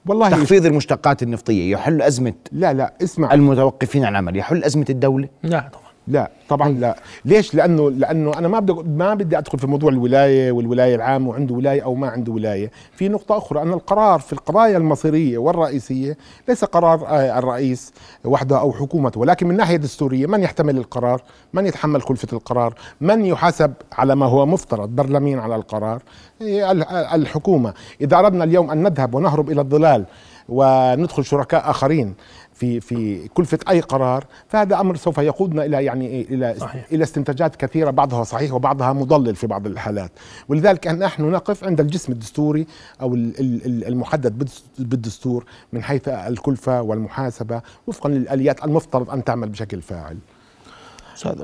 [0.06, 3.34] والله تخفيض المشتقات النفطية يحل أزمة لا لا اسمع.
[3.34, 5.87] المتوقفين عن العمل يحل أزمة الدولة؟ لا طبعا.
[6.08, 6.96] لا طبعا لا.
[7.26, 11.56] ليش؟ لأنه لأنه أنا ما بدي ما بدي أدخل في موضوع الولاية والولاية العامه وعنده
[11.56, 12.72] ولاية أو ما عنده ولاية.
[12.92, 16.18] في نقطة أخرى أن القرار في القضايا المصيرية والرئيسية
[16.48, 17.94] ليس قرار آه، الرئيس
[18.26, 21.22] وحده أو حكومته ولكن من ناحية دستورية من يحتمل القرار
[21.54, 26.02] من يتحمل كلفه القرار من يحاسب على ما هو مفترض برلمين على القرار
[26.42, 27.74] هي ال- الحكومة.
[28.02, 30.06] إذا أردنا اليوم أن نذهب ونهرب إلى الظلال
[30.50, 32.14] وندخل شركاء آخرين
[32.60, 36.86] في في كلفه أي قرار فهذا أمر سوف يقودنا إلى يعني إيه إلى صحيح.
[36.92, 40.12] إلى استنتاجات كثيرة بعضها صحيح وبعضها مضلل في بعض الحالات.
[40.50, 42.68] ولذلك نحن نقف عند الجسم الدستوري
[43.02, 49.24] أو ال- ال- ال- المحدد بالدس- بالدستور من حيث الكلفة والمحاسبة وفقا للآليات المفترض أن
[49.24, 50.18] تعمل بشكل فاعل.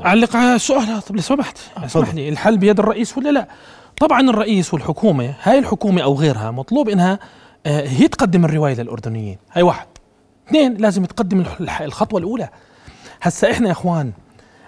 [0.05, 3.47] علق على السؤال طب لو سمحت اسمح لي الحل بيد الرئيس ولا لا؟
[3.99, 7.19] طبعا الرئيس والحكومة هاي الحكومة أو غيرها مطلوب إنها
[7.65, 9.37] آه، هي تقدم الرواية للأردنيين.
[9.53, 9.87] هاي واحد.
[10.47, 11.43] اثنين لازم تقدم
[11.81, 12.49] الخطوة الأولى.
[13.21, 14.11] هسا إحنا يا إخوان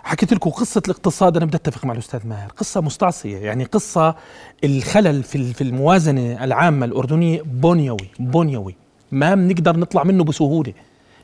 [0.03, 2.51] حكيت لكم قصة الاقتصاد أنا بدي أتفق مع الأستاذ ماهر.
[2.57, 4.15] قصة مستعصية يعني قصة
[4.63, 8.75] الخلل في في الموازنة العامة الأردنية بنيوي بنيوي.
[9.11, 10.73] ما بنقدر نطلع منه بسهولة.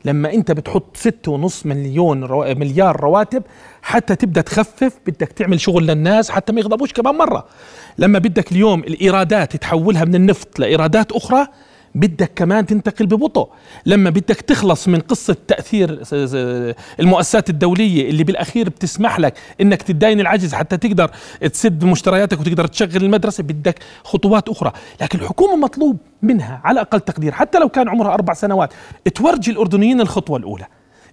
[0.05, 2.43] لما أنت بتحط ستة ونص مليون رو...
[2.43, 3.43] مليار رواتب
[3.81, 7.45] حتى تبدأ تخفف بدك تعمل شغل للناس حتى ما يغضبوش كمان مرة.
[7.97, 11.47] لما بدك اليوم الإيرادات تحولها من النفط لإيرادات أخرى
[11.95, 13.49] بدك كمان تنتقل ببطء.
[13.85, 16.03] لما بدك تخلص من قصة تأثير
[16.99, 21.11] المؤسسات الدولية اللي بالأخير بتسمح لك إنك تداين العجز حتى تقدر
[21.53, 24.71] تسد مشترياتك وتقدر تشغل المدرسة بدك خطوات أخرى.
[25.01, 28.73] لكن الحكومة مطلوب منها على أقل تقدير حتى لو كان عمرها أربع سنوات
[29.15, 30.65] تورجي الأردنيين الخطوة الأولى.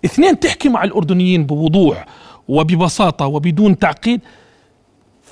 [0.05, 2.07] اثنين تحكي مع الأردنيين بوضوح
[2.49, 4.21] وببساطة وبدون تعقيد.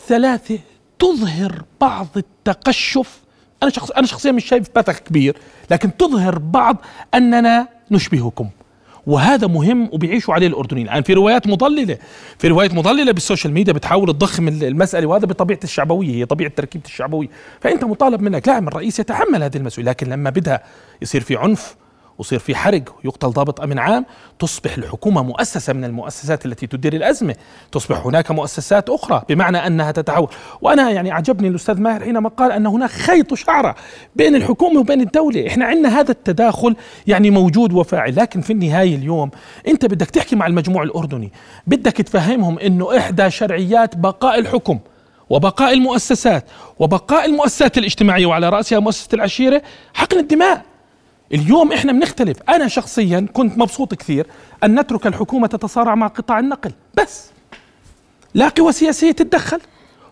[0.06, 0.58] ثلاثة
[0.98, 3.25] تظهر بعض التقشف
[3.62, 5.36] أنا شخص أنا شخصيا مش شايف بثق كبير
[5.70, 6.76] لكن تظهر بعض
[7.14, 8.48] أننا نشبهكم.
[9.06, 10.88] وهذا مهم وبيعيشوا عليه الأردنيين.
[10.88, 11.98] الان في روايات مضللة
[12.38, 17.28] في روايات مضللة بالسوشيال ميديا بتحاول تضخم المسألة وهذا بطبيعة الشعبوية هي طبيعة تركيبة الشعبوية.
[17.60, 18.48] فأنت مطالب منك.
[18.48, 20.62] لا الرئيس يتحمل هذه المسؤولية لكن لما بدها
[21.02, 21.76] يصير في عنف
[22.18, 24.06] ويصير في حرق ويقتل ضابط امن عام
[24.38, 27.34] تصبح الحكومة مؤسسة من المؤسسات التي تدير الأزمة.
[27.72, 30.28] تصبح هناك مؤسسات أخرى بمعنى أنها تتحول.
[30.60, 33.76] وأنا يعني عجبني الأستاذ ماهر حينما قال أن هناك خيط شعرة
[34.16, 35.46] بين الحكومة وبين الدولة.
[35.46, 36.76] إحنا عندنا هذا التداخل
[37.06, 38.16] يعني موجود وفاعل.
[38.16, 39.30] لكن في النهاية اليوم
[39.68, 41.32] أنت بدك تحكي مع المجموع الأردني.
[41.66, 44.78] بدك تفهمهم إنه إحدى شرعيات بقاء الحكم
[45.30, 46.44] وبقاء المؤسسات
[46.78, 49.62] وبقاء المؤسسات الاجتماعية وعلى رأسها مؤسسة العشيرة
[49.94, 50.75] حقن الدماء.
[51.34, 52.36] اليوم إحنا بنختلف.
[52.48, 54.26] أنا شخصيا كنت مبسوط كثير
[54.64, 56.72] أن نترك الحكومة تتصارع مع قطاع النقل.
[56.94, 57.30] بس
[58.34, 59.60] لا قوى سياسية تتدخل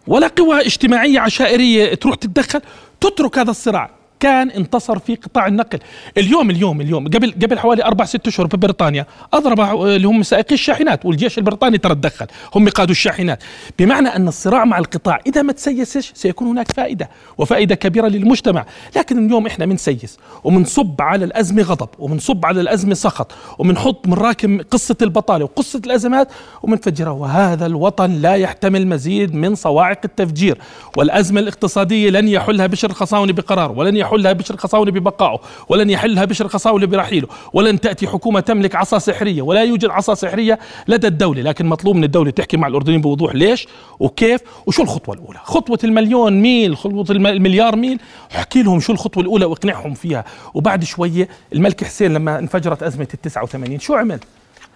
[0.06, 2.60] ولا قوى اجتماعية عشائرية تروح تتدخل.
[3.00, 3.90] تترك هذا الصراع.
[4.24, 5.78] كان انتصر في قطاع النقل.
[6.18, 10.54] اليوم اليوم اليوم قبل قبل حوالي أربع ست اشهر في بريطانيا أضرب اللي هم سائقي
[10.54, 13.42] الشاحنات والجيش البريطاني ترى تدخل هم قادوا الشاحنات.
[13.78, 18.66] بمعنى أن الصراع مع القطاع إذا ما تسيسش سيكون هناك فائدة وفائدة كبيرة للمجتمع.
[18.96, 24.96] لكن اليوم إحنا بنسيس وبنصب على الأزمة غضب وبنصب على الأزمة سخط وبنحط بنراكم قصة
[25.02, 26.28] البطالة وقصة الأزمات
[26.62, 30.58] وبنفجرها وهذا الوطن لا يحتمل مزيد من صواعق التفجير
[30.96, 36.24] والأزمة الاقتصادية لن يحلها بشر الخصاوني بقرار ولن يحل يحلها بشر قصاولة ببقائه ولن يحلها
[36.24, 41.42] بشر قصاولة برحيله ولن تأتي حكومة تملك عصا سحرية ولا يوجد عصا سحرية لدى الدولة
[41.42, 43.68] لكن مطلوب من الدولة تحكي مع الأردنيين بوضوح ليش
[44.00, 48.00] وكيف وشو الخطوة الأولى؟ خطوة المليون ميل خطوة المليار ميل
[48.36, 50.24] احكي لهم شو الخطوة الأولى واقنعهم فيها.
[50.54, 54.18] وبعد شوية الملك حسين لما انفجرت أزمة ال 89 شو عمل؟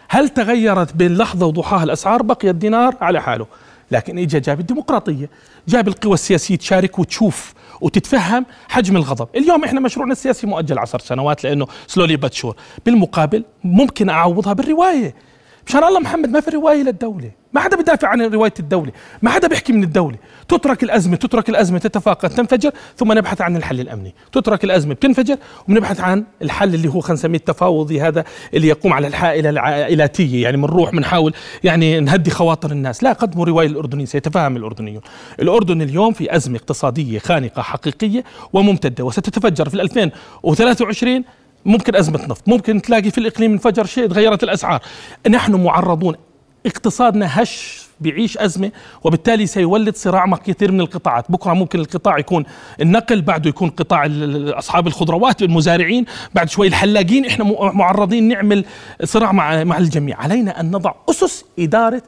[0.09, 3.46] هل تغيرت بين لحظة وضحاها الأسعار؟ بقي الدينار على حاله.
[3.90, 5.31] لكن اجى جاب الديمقراطية
[5.68, 9.29] جاب القوى السياسية تشارك وتشوف وتتفهم حجم الغضب.
[9.37, 15.14] اليوم إحنا مشروعنا السياسي مؤجل عشر سنوات لأنه slowly but sure بالمقابل ممكن أعوضها بالرواية.
[15.69, 17.31] مشان الله محمد ما في رواية للدولة.
[17.53, 18.93] ما حدا بدافع عن رواية الدولة.
[19.23, 20.17] ما حدا بيحكي من الدولة.
[20.49, 24.15] تترك الأزمة تترك الأزمة تتفاقم تنفجر ثم نبحث عن الحل الأمني.
[24.33, 25.37] تترك الأزمة بتنفجر
[25.69, 30.43] وبنبحث عن الحل اللي هو خلينا نسميه التفاوضي هذا اللي يقوم على الحائلة العائلاتية.
[30.43, 33.03] يعني بنروح بنحاول يعني نهدي خواطر الناس.
[33.03, 35.03] لا قدموا رواية للاردنيين سيتفاهم الأردنيون.
[35.41, 41.25] الأردن اليوم في أزمة اقتصادية خانقة حقيقية وممتدة وستتفجر في 2023
[41.69, 44.81] ممكن أزمة نفط ممكن تلاقي في الإقليم انفجر شيء تغيرت الأسعار.
[45.29, 46.15] نحن معرضون
[46.67, 48.73] اقتصادنا هش بيعيش أزمة
[49.05, 51.31] وبالتالي سيولد صراع مع كثير من القطاعات.
[51.31, 52.45] بكرة ممكن القطاع يكون
[52.81, 54.09] النقل بعده يكون قطاع
[54.59, 56.05] أصحاب الخضروات المزارعين
[56.35, 57.27] بعد شوي الحلاقين.
[57.27, 58.65] إحنا معرضين نعمل
[59.05, 60.17] صراع مع, مع الجميع.
[60.21, 62.03] علينا أن نضع أسس إدارة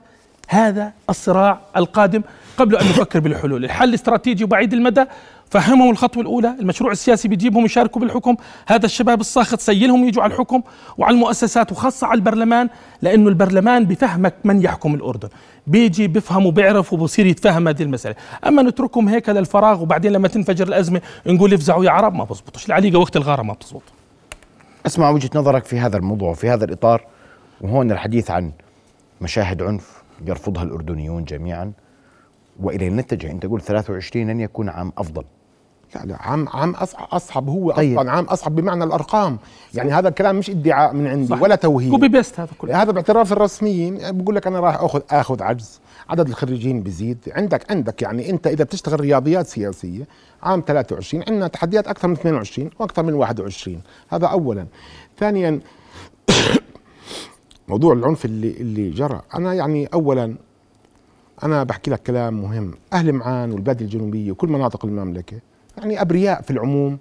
[0.48, 2.22] هذا الصراع القادم.
[2.60, 3.64] قبل أن نفكر بالحلول.
[3.64, 5.04] الحل الاستراتيجي وبعيد المدى
[5.50, 10.62] فهمهم الخطوة الأولى المشروع السياسي بيجيبهم يشاركوا بالحكم هذا الشباب الساخط سيلهم يجوا على الحكم
[10.98, 12.68] وعلى المؤسسات وخاصة على البرلمان
[13.02, 15.28] لأنه البرلمان بفهمك من يحكم الأردن.
[15.66, 18.14] بيجي بفهم وبيعرف وبصير يتفهم هذه المسألة.
[18.46, 22.66] أما نتركهم هيك للفراغ وبعدين لما تنفجر الأزمة نقول افزعوا يا عرب ما بزبطش.
[22.66, 23.82] العليقة وقت الغارة ما بتزبط.
[24.86, 27.06] أسمع وجهة نظرك في هذا الموضوع في هذا الإطار
[27.60, 28.52] وهون الحديث عن
[29.20, 31.72] مشاهد عنف يرفضها الأردنيون جميعا.
[32.60, 35.24] وإلى نتجه أنت قلت 23 لن يكون عام أفضل.
[35.94, 36.74] لا لا عام عام
[37.12, 37.98] أصعب هو طيب.
[37.98, 39.38] أصلا عام أصعب بمعنى الأرقام.
[39.74, 41.42] يعني هذا الكلام مش ادعاء من عندي صح.
[41.42, 42.82] ولا توهيم copy paste هذا كله.
[42.82, 45.80] هذا باعتراف الرسميين بقول لك أنا راح أخذ آخذ عجز.
[46.08, 47.18] عدد الخريجين بيزيد.
[47.36, 50.06] عندك عندك يعني أنت إذا بتشتغل رياضيات سياسية
[50.42, 54.66] عام 23 عندنا تحديات أكثر من 22 وأكثر من 21 هذا اولا.
[55.18, 55.60] ثانيا
[57.68, 59.20] موضوع العنف اللي اللي جرى.
[59.34, 60.34] أنا يعني اولا
[61.42, 62.74] أنا بحكي لك كلام مهم.
[62.92, 65.38] أهل معان والباديه الجنوبية وكل مناطق المملكة
[65.78, 66.98] يعني أبرياء في العموم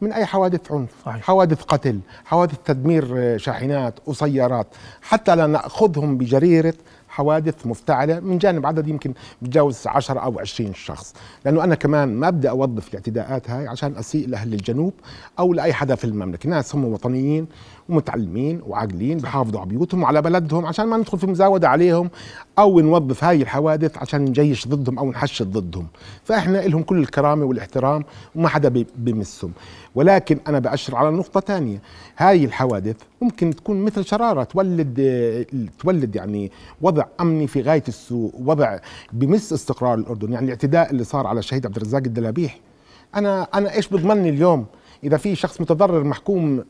[0.00, 1.22] من أي حوادث عنف صحيح.
[1.24, 4.66] حوادث قتل حوادث تدمير شاحنات وسيارات
[5.02, 6.74] حتى لا نأخذهم بجريرة
[7.08, 11.14] حوادث مفتعلة من جانب عدد يمكن بتجاوز 10 أو 20 شخص.
[11.44, 14.92] لأنه أنا كمان ما بدي أوظف الاعتداءات هاي عشان أسيء لأهل الجنوب
[15.38, 16.48] أو لأي حدا في المملكة.
[16.50, 17.46] ناس هم وطنيين
[17.88, 22.10] ومتعلمين وعاقلين بحافظوا على بيوتهم وعلى بلدهم عشان ما ندخل في مزاودة عليهم
[22.58, 25.86] أو نوظف هاي الحوادث عشان نجيش ضدهم أو نحشد ضدهم.
[26.24, 29.52] فإحنا لهم كل الكرامة والاحترام وما حدا بمسهم.
[29.94, 31.82] ولكن أنا بأشر على نقطة ثانية
[32.16, 34.96] هاي الحوادث ممكن تكون مثل شرارة تولد
[35.78, 38.78] تولد يعني وضع أمني في غاية السوء وضع
[39.12, 42.58] بمس استقرار الأردن يعني الاعتداء اللي صار على الشهيد عبد الرزاق الدلابيح.
[43.14, 44.66] أنا أنا إيش بضمني اليوم؟
[45.04, 46.64] إذا في شخص متضرر محكوم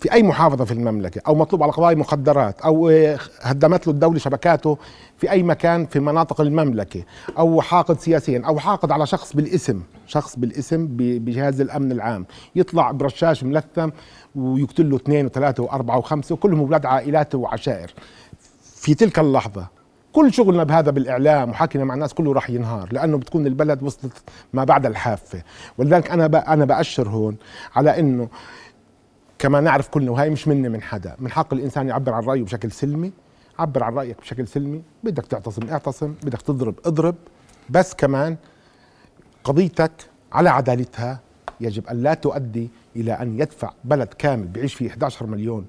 [0.00, 4.18] في أي محافظة في المملكة أو مطلوب على قضايا مخدرات أو آه، هدمت له الدولة
[4.18, 4.78] شبكاته
[5.18, 7.02] في أي مكان في مناطق المملكة
[7.38, 12.26] أو حاقد سياسيا أو حاقد على شخص بالاسم شخص بالاسم بجهاز الأمن العام.
[12.56, 13.88] يطلع برشاش ملثم
[14.34, 17.94] ويقتل له اثنين وثلاثة وأربعة وخمسة وكلهم أولاد عائلاته وعشائر.
[18.60, 19.66] في تلك اللحظة
[20.12, 24.12] كل شغلنا بهذا بالإعلام وحكينا مع الناس كله راح ينهار لأنه بتكون البلد وصلت
[24.52, 25.42] ما بعد الحافة.
[25.78, 27.36] ولذلك أنا أنا بأشر هون
[27.76, 28.28] على إنه
[29.38, 31.16] كما نعرف كلنا وهي مش مني من حدا.
[31.18, 33.12] من حق الإنسان يعبر عن رأيه بشكل سلمي
[33.58, 34.82] عبر عن رأيك بشكل سلمي.
[35.04, 36.14] بدك تعتصم اعتصم.
[36.22, 37.14] بدك تضرب اضرب.
[37.70, 38.36] بس كمان
[39.44, 39.92] قضيتك
[40.32, 41.20] على عدالتها
[41.60, 45.66] يجب أن لا تؤدي إلى أن يدفع بلد كامل بيعيش فيه 11 مليون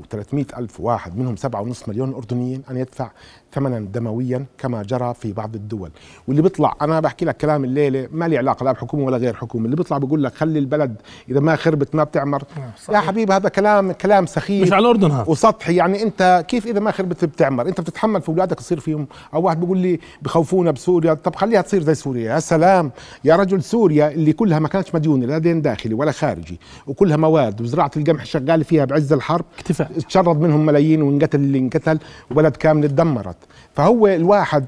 [0.00, 3.10] و300 ألف واحد منهم 7.5 مليون أردنيين أن يدفع
[3.54, 5.90] ثمنا دمويا كما جرى في بعض الدول.
[6.28, 9.64] واللي بيطلع أنا بحكي لك كلام الليلة ما لي علاقة لا بحكومة ولا غير حكومة.
[9.64, 10.96] اللي بيطلع بيقول لك خلي البلد
[11.28, 12.42] إذا ما خربت ما بتعمر.
[12.58, 12.96] نعم، صحيح.
[12.96, 15.24] يا حبيبي هذا كلام كلام سخيف مش على الأردن هذا.
[15.28, 15.76] وسطحي.
[15.76, 19.60] يعني أنت كيف إذا ما خربت بتعمر؟ أنت بتتحمل في أولادك يصير فيهم؟ أو واحد
[19.60, 21.14] بيقول لي بخوفونا بسوريا.
[21.14, 22.34] طب خليها تصير زي سوريا.
[22.34, 22.90] يا سلام.
[23.24, 27.60] يا رجل سوريا اللي كلها ما كانتش مديونة لا دين داخلي ولا خارجي وكلها مواد
[27.60, 29.44] وزراعة القمح شغالة فيها بعز الحرب.
[29.58, 31.98] اكتفاء تشرد منهم ملايين وانقتل اللي انقتل.
[32.30, 33.36] وبلد كامل تدمرت
[33.74, 34.64] فهو الواحد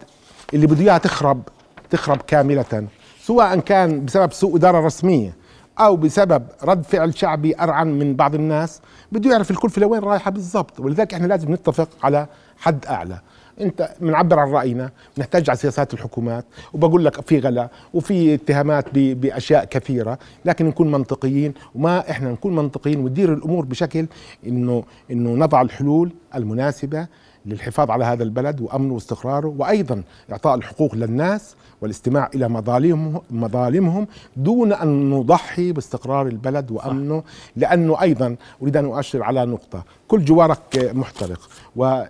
[0.54, 1.42] اللي بده اياها تخرب
[1.90, 2.86] تخرب كاملة
[3.22, 5.36] سواء كان بسبب سوء إدارة رسمية
[5.78, 8.80] أو بسبب رد فعل شعبي أرعن من بعض الناس
[9.12, 12.26] بده يعرف الكلفة لوين رايحة بالضبط ولذلك إحنا لازم نتفق على
[12.58, 13.20] حد أعلى.
[13.60, 19.64] أنت بنعبر عن رأينا بنحتاج على سياسات الحكومات وبقول لك في غلا وفي اتهامات بأشياء
[19.64, 24.06] كثيرة لكن نكون منطقيين وما إحنا نكون منطقيين وندير الأمور بشكل
[24.46, 27.06] إنه إنه نضع الحلول المناسبة
[27.46, 34.06] للحفاظ على هذا البلد وأمنه واستقراره وأيضا إعطاء الحقوق للناس والاستماع إلى مظالمهم مظالمهم
[34.36, 37.22] دون أن نضحي باستقرار البلد وأمنه
[37.56, 39.84] لأنه أيضا أريد أن أؤشر على نقطة.
[40.08, 42.02] كل جوارك محترق و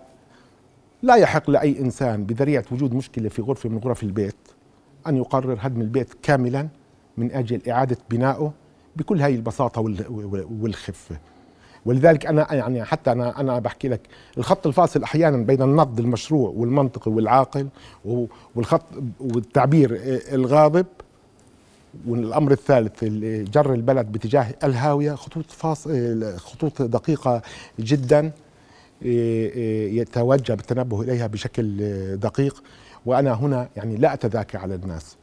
[1.03, 4.37] لا يحق لأي إنسان بذريعة وجود مشكلة في غرفة من غرف البيت
[5.07, 6.69] أن يقرر هدم البيت كاملا
[7.17, 8.53] من أجل إعادة بنائه
[8.97, 9.81] بكل هذه البساطة
[10.61, 11.17] والخفة.
[11.87, 14.01] ولذلك أنا يعني حتى أنا أنا بحكي لك
[14.39, 17.69] الخط الفاصل أحيانا بين النقد المشروع والمنطقي والعاقل
[18.55, 18.83] والخط
[19.21, 20.01] والتعبير
[20.33, 20.87] الغاضب
[22.07, 27.43] والأمر الثالث اللي جر البلد باتجاه الهاوية خطوط فاصل خطوط دقيقة
[27.81, 28.33] جدا
[29.03, 31.77] إيه، إيه، يتوجه بالتنبه إليها بشكل
[32.17, 32.63] دقيق
[33.07, 35.17] وأنا هنا يعني لا اتذاكى على الناس.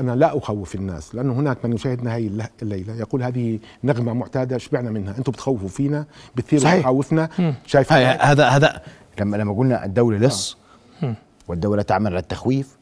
[0.00, 4.90] أنا لا أخوف الناس لأنه هناك من يشاهدنا هذه الليلة يقول هذه نغمة معتادة شبعنا
[4.90, 7.28] منها؟ أنتم بتخوفوا فينا بتثيروا مخاوفنا
[7.66, 8.80] شايف هذا هذا
[9.20, 10.56] لما لما قلنا الدولة لص
[11.02, 11.14] آه.
[11.48, 12.76] والدولة تعمل على التخويف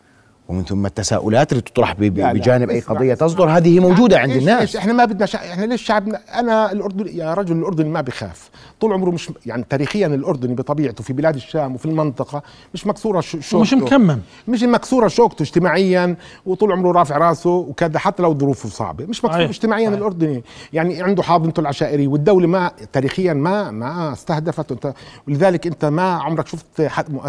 [0.49, 3.49] ومن ثم التساؤلات اللي تطرح بجانب أي قضية تصدر.
[3.49, 4.61] هذه موجودة عند الناس.
[4.61, 5.39] إيش إحنا ما بدنا شا...
[5.39, 8.51] إحنا ليش شعبنا أنا الاردن يا رجل الأردني ما بخاف.
[8.81, 12.43] طول عمره مش يعني تاريخيا الأردني بطبيعته في بلاد الشام وفي المنطقة
[12.75, 13.61] مش مكسورة شوكته.
[13.61, 14.19] مش مكمم.
[14.49, 19.07] مش مكسورة شوكته اجتماعيا وطول عمره رافع راسه وكذا حتى لو ظروفه صعبة.
[19.07, 19.95] مش مكسور اجتماعيا أيه.
[19.95, 20.45] الأردني.
[20.73, 24.73] يعني عنده حاضنته العشائريه والدولة ما تاريخيا ما ما استهدفت.
[24.73, 24.95] أنت
[25.29, 27.21] ولذلك أنت ما عمرك شفت حد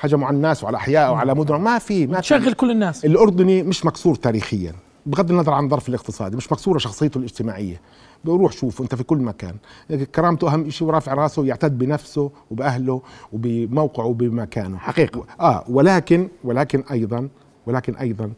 [0.00, 1.54] هجموا على الناس وعلى أحياء وعلى مدن.
[1.54, 3.04] ما في ما تشغل كل الناس.
[3.04, 4.72] الأردني مش مكسور تاريخيا
[5.06, 7.80] بغض النظر عن الظرف الاقتصادي مش مكسورة شخصيته الاجتماعية.
[8.24, 9.54] بروح شوف أنت في كل مكان.
[10.14, 14.78] كرامته أهم شيء ورافع راسه يعتد بنفسه وبأهله وبموقعه وبمكانه.
[14.78, 15.24] حقيقة.
[15.40, 17.28] آه ولكن ولكن أيضا
[17.66, 18.32] ولكن أيضا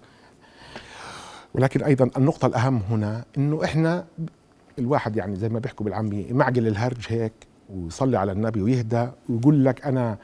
[1.55, 4.05] ولكن أيضا النقطة الأهم هنا إنه إحنا
[4.79, 7.33] الواحد يعني زي ما بيحكوا بالعامية معقل الهرج هيك
[7.75, 10.19] ويصلي على النبي ويهدى ويقول لك أنا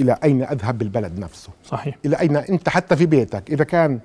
[0.00, 1.98] إلى أين أذهب بالبلد نفسه؟ صحيح.
[2.04, 3.50] إلى أين؟ أنت حتى في بيتك.
[3.50, 4.00] إذا كان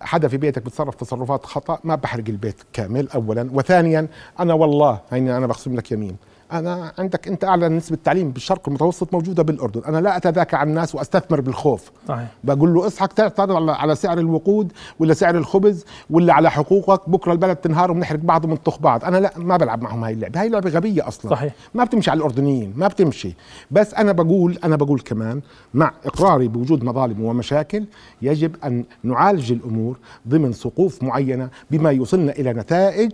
[0.00, 3.48] حدا في بيتك بتصرف تصرفات خطأ ما بحرق البيت كامل اولا.
[3.52, 4.08] وثانيا
[4.40, 6.16] أنا والله هيني أنا بقسم لك يمين.
[6.52, 9.82] أنا عندك أنت أعلى نسبة تعليم بالشرق المتوسط موجودة بالأردن.
[9.84, 11.90] أنا لا اتذاكى عن الناس وأستثمر بالخوف.
[12.08, 12.28] صحيح.
[12.44, 17.56] بقول له اصحك تعترض على سعر الوقود ولا سعر الخبز ولا على حقوقك بكرة البلد
[17.56, 19.04] تنهار وبنحرق بعض وبنطخ بعض.
[19.04, 20.40] أنا لا ما بلعب معهم هاي اللعبة.
[20.40, 21.30] هاي لعبة غبية أصلا.
[21.30, 21.54] صحيح.
[21.74, 23.34] ما بتمشي على الأردنيين ما بتمشي.
[23.70, 25.40] بس أنا بقول أنا بقول كمان
[25.74, 27.84] مع إقراري بوجود مظالم ومشاكل
[28.22, 33.12] يجب أن نعالج الأمور ضمن سقوف معينة بما يوصلنا إلى نتائج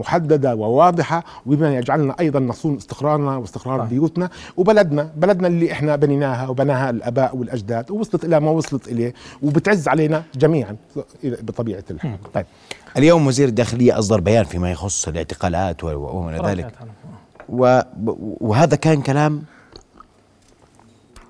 [0.00, 6.90] محددة وواضحة وبما يجعلنا أيضا نصون استقرارنا واستقرار بيوتنا وبلدنا بلدنا اللي إحنا بنيناها وبناها
[6.90, 10.76] الأباء والأجداد ووصلت إلى ما وصلت إليه وبتعز علينا جميعا
[11.24, 12.18] بطبيعة الحال.
[12.34, 12.46] طيب.
[12.96, 16.72] اليوم وزير الداخلية أصدر بيان فيما يخص الاعتقالات وما إلى ذلك.
[18.40, 19.42] وهذا كان كلام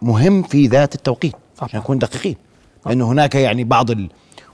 [0.02, 2.36] مهم في ذات التوقيت عشان نكون دقيقين.
[2.86, 4.10] لأنه هناك يعني بعض ال...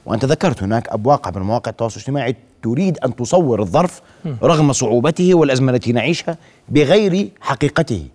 [0.07, 2.37] وأنت ذكرت هناك أبواق من مواقع التواصل الاجتماعي
[2.67, 4.03] تريد أن تصور الظرف
[4.43, 6.39] رغم صعوبته والازمه التي نعيشها
[6.69, 8.09] بغير حقيقته.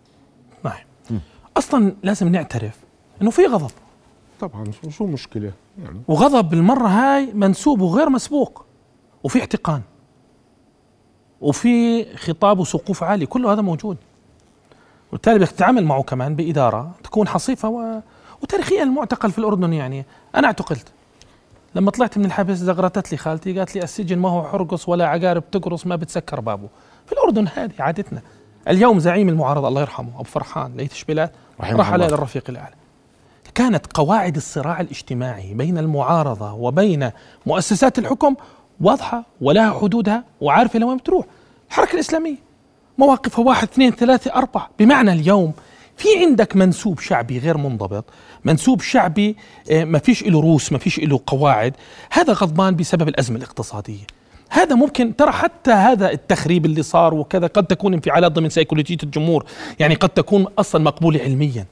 [0.65, 0.73] نعم.
[1.57, 2.77] أصلا لازم نعترف
[3.21, 3.71] إنه في غضب.
[4.39, 5.51] طبعا شو- مشكلة؟
[5.83, 6.01] يعني.
[6.07, 8.65] وغضب بالمرة هاي منسوب وغير مسبوق.
[9.23, 9.81] وفي احتقان.
[11.41, 13.25] وفي خطاب وسقوف عالي.
[13.25, 13.97] كله هذا موجود.
[15.09, 17.99] وبالتالي بدك تتعامل معه كمان بإدارة تكون حصيفة و...
[18.43, 20.05] وتاريخيا المعتقل في الأردن يعني.
[20.35, 20.87] أنا اعتقلت.
[21.75, 25.51] لما طلعت من الحبس زغرتت لي خالتي قالت لي السجن ما هو حرقص ولا عقارب
[25.51, 26.67] تقرص ما بتسكر بابه
[27.05, 28.21] في الأردن هذه عادتنا.
[28.67, 32.17] اليوم زعيم المعارضة الله يرحمه أبو فرحان ليت شبيلات رحمه راح عليه الله.
[32.17, 32.75] للرفيق الأعلى.
[33.55, 37.09] كانت قواعد الصراع الاجتماعي بين المعارضة وبين
[37.45, 38.35] مؤسسات الحكم
[38.81, 41.25] واضحة ولها حدودها وعارفة لوين بتروح.
[41.69, 42.37] الحركة الإسلامية.
[42.97, 44.69] مواقفها واحد اثنين ثلاثة أربعة.
[44.79, 45.53] بمعنى اليوم
[45.97, 48.05] في عندك منسوب شعبي غير منضبط
[48.45, 49.35] منسوب شعبي
[49.71, 51.73] آه، ما فيش له روس ما فيش له قواعد.
[52.11, 54.07] هذا غضبان بسبب الأزمة الاقتصادية.
[54.49, 59.45] هذا ممكن ترى حتى هذا التخريب اللي صار وكذا قد تكون انفعالات ضمن سيكولوجية الجمهور
[59.79, 61.65] يعني قد تكون أصلا مقبولة علميا.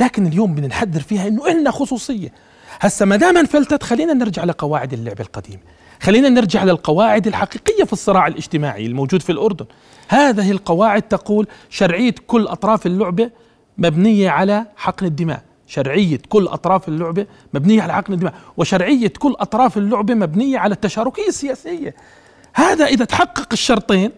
[0.00, 2.32] لكن اليوم بدنا نحذر فيها إنه إلنا خصوصية.
[2.80, 5.62] هسه ما دام انفلتت خلينا نرجع لقواعد اللعب القديمه
[6.00, 9.66] خلينا نرجع للقواعد الحقيقية في الصراع الاجتماعي الموجود في الأردن.
[10.08, 13.30] هذه القواعد تقول شرعية كل أطراف اللعبة
[13.78, 15.42] مبنية على حقن الدماء.
[15.72, 21.28] شرعية كل أطراف اللعبة مبنية على حقن الدماء وشرعية كل أطراف اللعبة مبنية على التشاركية
[21.28, 21.94] السياسية.
[22.54, 24.10] هذا إذا تحقق الشرطين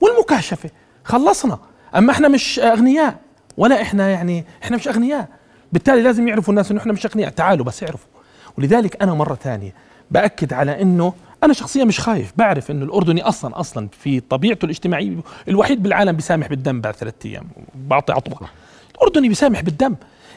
[0.00, 0.70] والمكاشفة
[1.04, 1.58] خلصنا.
[1.96, 3.16] أما إحنا مش أغنياء
[3.56, 5.28] ولا إحنا يعني إحنا مش أغنياء.
[5.72, 7.30] بالتالي لازم يعرفوا الناس إنه إحنا مش أغنياء.
[7.30, 8.10] تعالوا بس اعرفوا.
[8.58, 9.74] ولذلك أنا مرة ثانية
[10.10, 11.12] بأكد على إنه
[11.44, 12.32] أنا شخصيا مش خايف.
[12.36, 15.16] بعرف إنه الأردني أصلا أصلا في طبيعته الاجتماعيه
[15.48, 17.48] الوحيد بالعالم بيسامح بالدم بعد ثلاثة أيام.
[17.74, 18.48] بعطي عطوه
[18.94, 19.94] الأردني بيسامح بالدم.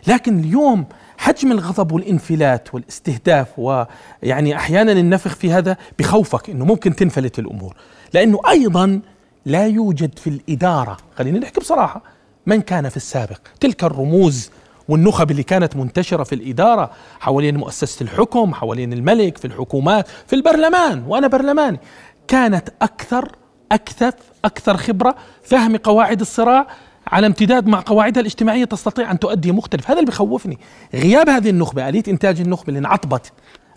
[0.08, 0.86] لكن اليوم
[1.18, 7.76] حجم الغضب والانفلات والاستهداف ويعني أحيانا النفخ في هذا بخوفك إنه ممكن تنفلت الأمور.
[8.14, 9.02] لأنه أيضا
[9.46, 12.02] لا يوجد في الإدارة خلينا نحكي بصراحة
[12.46, 13.40] من كان في السابق.
[13.60, 14.52] تلك الرموز
[14.90, 21.04] والنخب اللي كانت منتشرة في الإدارة حوالين مؤسسة الحكم حوالين الملك في الحكومات في البرلمان.
[21.08, 21.80] وأنا برلماني.
[22.28, 23.36] كانت أكثر
[23.72, 24.14] أكثف
[24.46, 26.68] أكثر خبرة فهم قواعد الصراع
[27.12, 29.92] على امتداد مع قواعدها الاجتماعية تستطيع أن تؤدي مختلف.
[29.92, 30.60] هذا اللي بخوفني
[30.94, 33.32] غياب هذه النخبة اليه إنتاج النخبة اللي انعطبت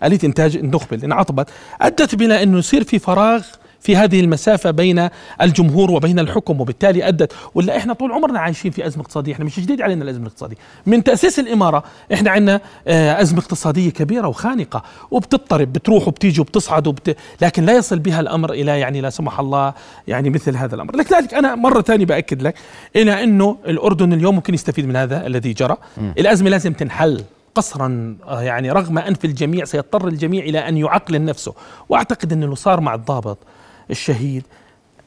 [0.04, 3.44] اليه إنتاج النخبة اللي انعطبت أدت بنا انه يصير في فراغ
[3.84, 5.08] في هذه المسافة بين
[5.42, 7.32] الجمهور وبين الحكم وبالتالي أدت.
[7.54, 10.56] ولا إحنا طول عمرنا عايشين في أزمة اقتصادية إحنا مش جديد علينا الأزمة الاقتصادية.
[10.86, 17.16] من تأسيس الإمارة إحنا عندنا آه، أزمة اقتصادية كبيرة وخانقة وبتضطرب بتروح وبتيجي وبتصعد وبت...
[17.42, 19.74] لكن لا يصل بها الأمر إلى يعني لا سمح الله
[20.08, 20.96] يعني مثل هذا الأمر.
[20.96, 22.54] لذلك أنا مرة ثانية بأكد لك
[22.96, 25.76] إلى أنه الأردن اليوم ممكن يستفيد من هذا الذي جرى.
[25.98, 27.24] الأزمة لازم تنحل
[27.54, 31.54] قصرا آه، يعني رغم انف الجميع سيضطر الجميع إلى أن يعقلن نفسه.
[31.88, 33.38] وأعتقد ان اللي صار مع الضابط
[33.90, 34.42] الشهيد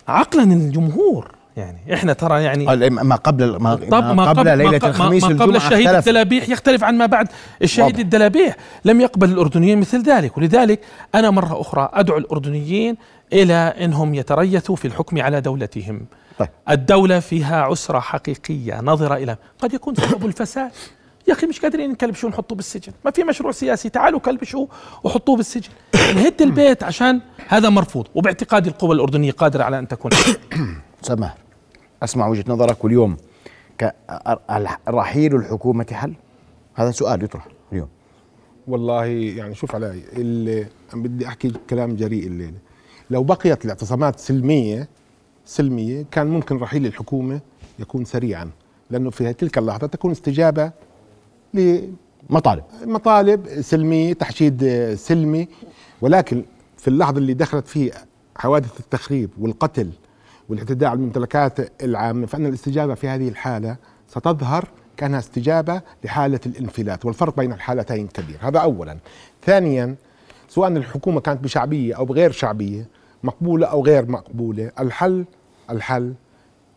[0.07, 1.31] عقلا الجمهور.
[1.57, 3.75] يعني إحنا ترى يعني قال ما قبل ما,
[4.13, 7.27] ما قبل ليلة ما- الخميس ما قبل الشهيد الدلابيح يختلف عن ما بعد.
[7.61, 7.99] الشهيد واضح.
[7.99, 8.55] الدلابيح
[8.85, 10.79] لم يقبل الأردنيين مثل ذلك ولذلك
[11.15, 12.97] أنا مرة أخرى أدعو الأردنيين
[13.33, 16.05] إلى أنهم يتريثوا في الحكم على دولتهم.
[16.39, 16.49] طيب.
[16.69, 20.71] الدولة فيها عسرة حقيقية ناظرة إلى قد يكون سبب الفساد.
[21.27, 22.93] يا أخي مش قادرين نكلبشوه ونحطوه بالسجن.
[23.05, 24.67] ما في مشروع سياسي تعالوا كلبشوه
[25.03, 25.69] وحطوه بالسجن.
[25.93, 30.11] نهد البيت عشان هذا مرفوض وباعتقادي القوى الأردنية قادرة على أن تكون.
[31.01, 31.37] سماح
[32.03, 33.17] أسمع وجهة نظرك واليوم
[34.89, 36.13] رحيل الحكومة حل؟
[36.75, 37.87] هذا سؤال يطرح اليوم.
[38.67, 42.57] والله يعني شوف علي اللي بدي أحكي كلام جريء الليلة.
[43.09, 44.89] لو بقيت الاعتصامات سلمية
[45.45, 47.39] سلمية كان ممكن رحيل الحكومة
[47.79, 48.49] يكون سريعا
[48.89, 50.71] لأنه في تلك اللحظة تكون استجابة
[52.29, 55.47] مطالب لمطالب سلميه تحشيد سلمي.
[56.01, 56.43] ولكن
[56.77, 57.91] في اللحظة اللي دخلت فيه
[58.35, 59.89] حوادث التخريب والقتل
[60.49, 63.75] والاعتداء على الممتلكات العامة فإن الاستجابة في هذه الحالة
[64.07, 64.67] ستظهر
[64.97, 68.37] كأنها استجابة لحالة الانفلات والفرق بين الحالتين كبير.
[68.41, 68.97] هذا اولا.
[69.45, 69.95] ثانيا
[70.49, 72.87] سواء الحكومة كانت بشعبية أو بغير شعبية
[73.23, 75.25] مقبولة أو غير مقبولة الحل
[75.69, 76.13] الحل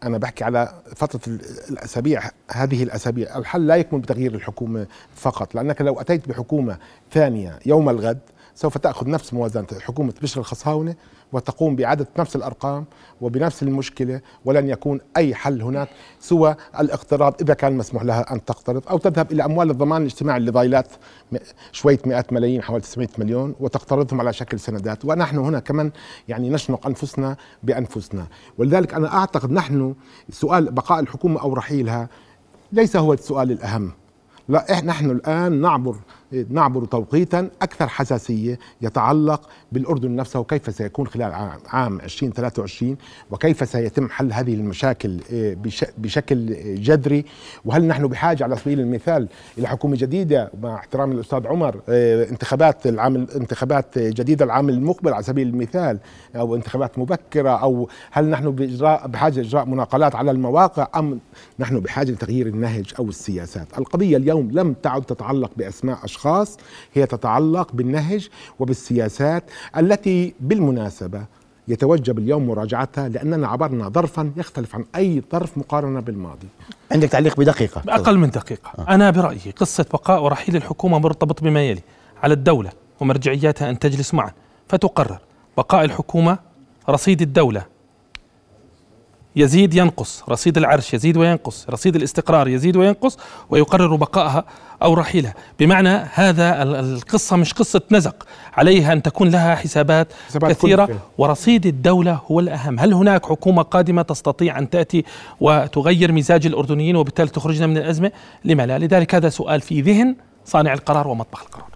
[0.03, 1.41] أنا بحكي على فترة ال-
[1.71, 3.39] الأسابيع هذه الأسابيع.
[3.39, 4.87] الحل لا يكمن بتغيير الحكومة
[5.17, 6.79] فقط لأنك لو أتيت بحكومة
[7.13, 8.19] ثانية يوم الغد
[8.55, 10.95] سوف تأخذ نفس موازنة حكومة بشر الخصاونه
[11.33, 12.85] وتقوم بإعادة نفس الأرقام
[13.21, 15.89] وبنفس المشكلة ولن يكون أي حل هناك
[16.21, 20.51] سوى الاقتراض إذا كان مسموح لها أن تقترض أو تذهب إلى أموال الضمان الاجتماعي اللي
[20.51, 20.89] ضايلات
[21.73, 25.05] شوية مئات ملايين حوالي 900 مليون وتقترضهم على شكل سندات.
[25.05, 25.91] ونحن هنا كمان
[26.29, 28.27] يعني نشنق أنفسنا بأنفسنا.
[28.59, 29.95] ولذلك أنا أعتقد نحن
[30.31, 32.09] سؤال بقاء الحكومة أو رحيلها
[32.73, 33.93] ليس هو السؤال الأهم.
[34.49, 35.97] لا نحن الآن نعبر
[36.49, 42.97] نعبر توقيتا أكثر حساسية يتعلق بالأردن نفسه وكيف سيكون خلال عام 2023
[43.31, 45.57] وكيف سيتم حل هذه المشاكل آه،
[45.99, 47.25] بشكل جذري.
[47.65, 49.29] وهل نحن بحاجة على سبيل المثال
[49.59, 55.23] إلى حكومة جديدة مع احترام الأستاذ عمر آه، انتخابات العام انتخابات جديدة العام المقبل على
[55.23, 55.99] سبيل المثال
[56.37, 58.51] أو انتخابات مبكرة أو هل نحن
[59.07, 61.21] بحاجة إجراء مناقلات على المواقع أم
[61.59, 66.20] نحن بحاجة لتغيير النهج أو السياسات؟ القضية اليوم لم تعد تتعلق بأسماء أشخاص.
[66.93, 69.45] هي تتعلق بالنهج وبالسياسات
[69.77, 71.25] التي بالمناسبة
[71.69, 76.49] يتوجب اليوم مراجعتها لأننا عبرنا ظرفا يختلف عن أي ظرف مقارنة بالماضي.
[76.93, 77.83] عندك تعليق بدقيقة.
[77.89, 78.71] أقل من دقيقة.
[78.79, 78.95] آه.
[78.95, 81.83] أنا برأيي قصة بقاء ورحيل الحكومة مرتبط بما يلي
[82.23, 84.33] على الدولة ومرجعياتها أن تجلس معا.
[84.69, 85.19] فتقرر
[85.57, 86.39] بقاء الحكومة
[86.89, 87.65] رصيد الدولة
[89.37, 93.19] يزيد ينقص رصيد العرش يزيد وينقص رصيد الاستقرار يزيد وينقص
[93.51, 94.45] ويقرر بقائها
[94.83, 95.35] أو رحيلها.
[95.59, 102.21] بمعنى هذا القصة مش قصة نزق عليها أن تكون لها حسابات, حسابات كثيرة ورصيد الدولة
[102.31, 102.79] هو الأهم.
[102.79, 105.05] هل هناك حكومة قادمة تستطيع أن تأتي
[105.41, 108.13] وتغير مزاج الأردنيين وبالتالي تخرجنا من الأزمة؟
[108.45, 108.79] لما لا.
[108.79, 111.71] لذلك هذا سؤال في ذهن صانع القرار ومطبخ القرار.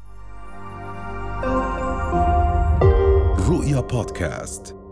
[3.48, 4.83] رؤيا بودكاست.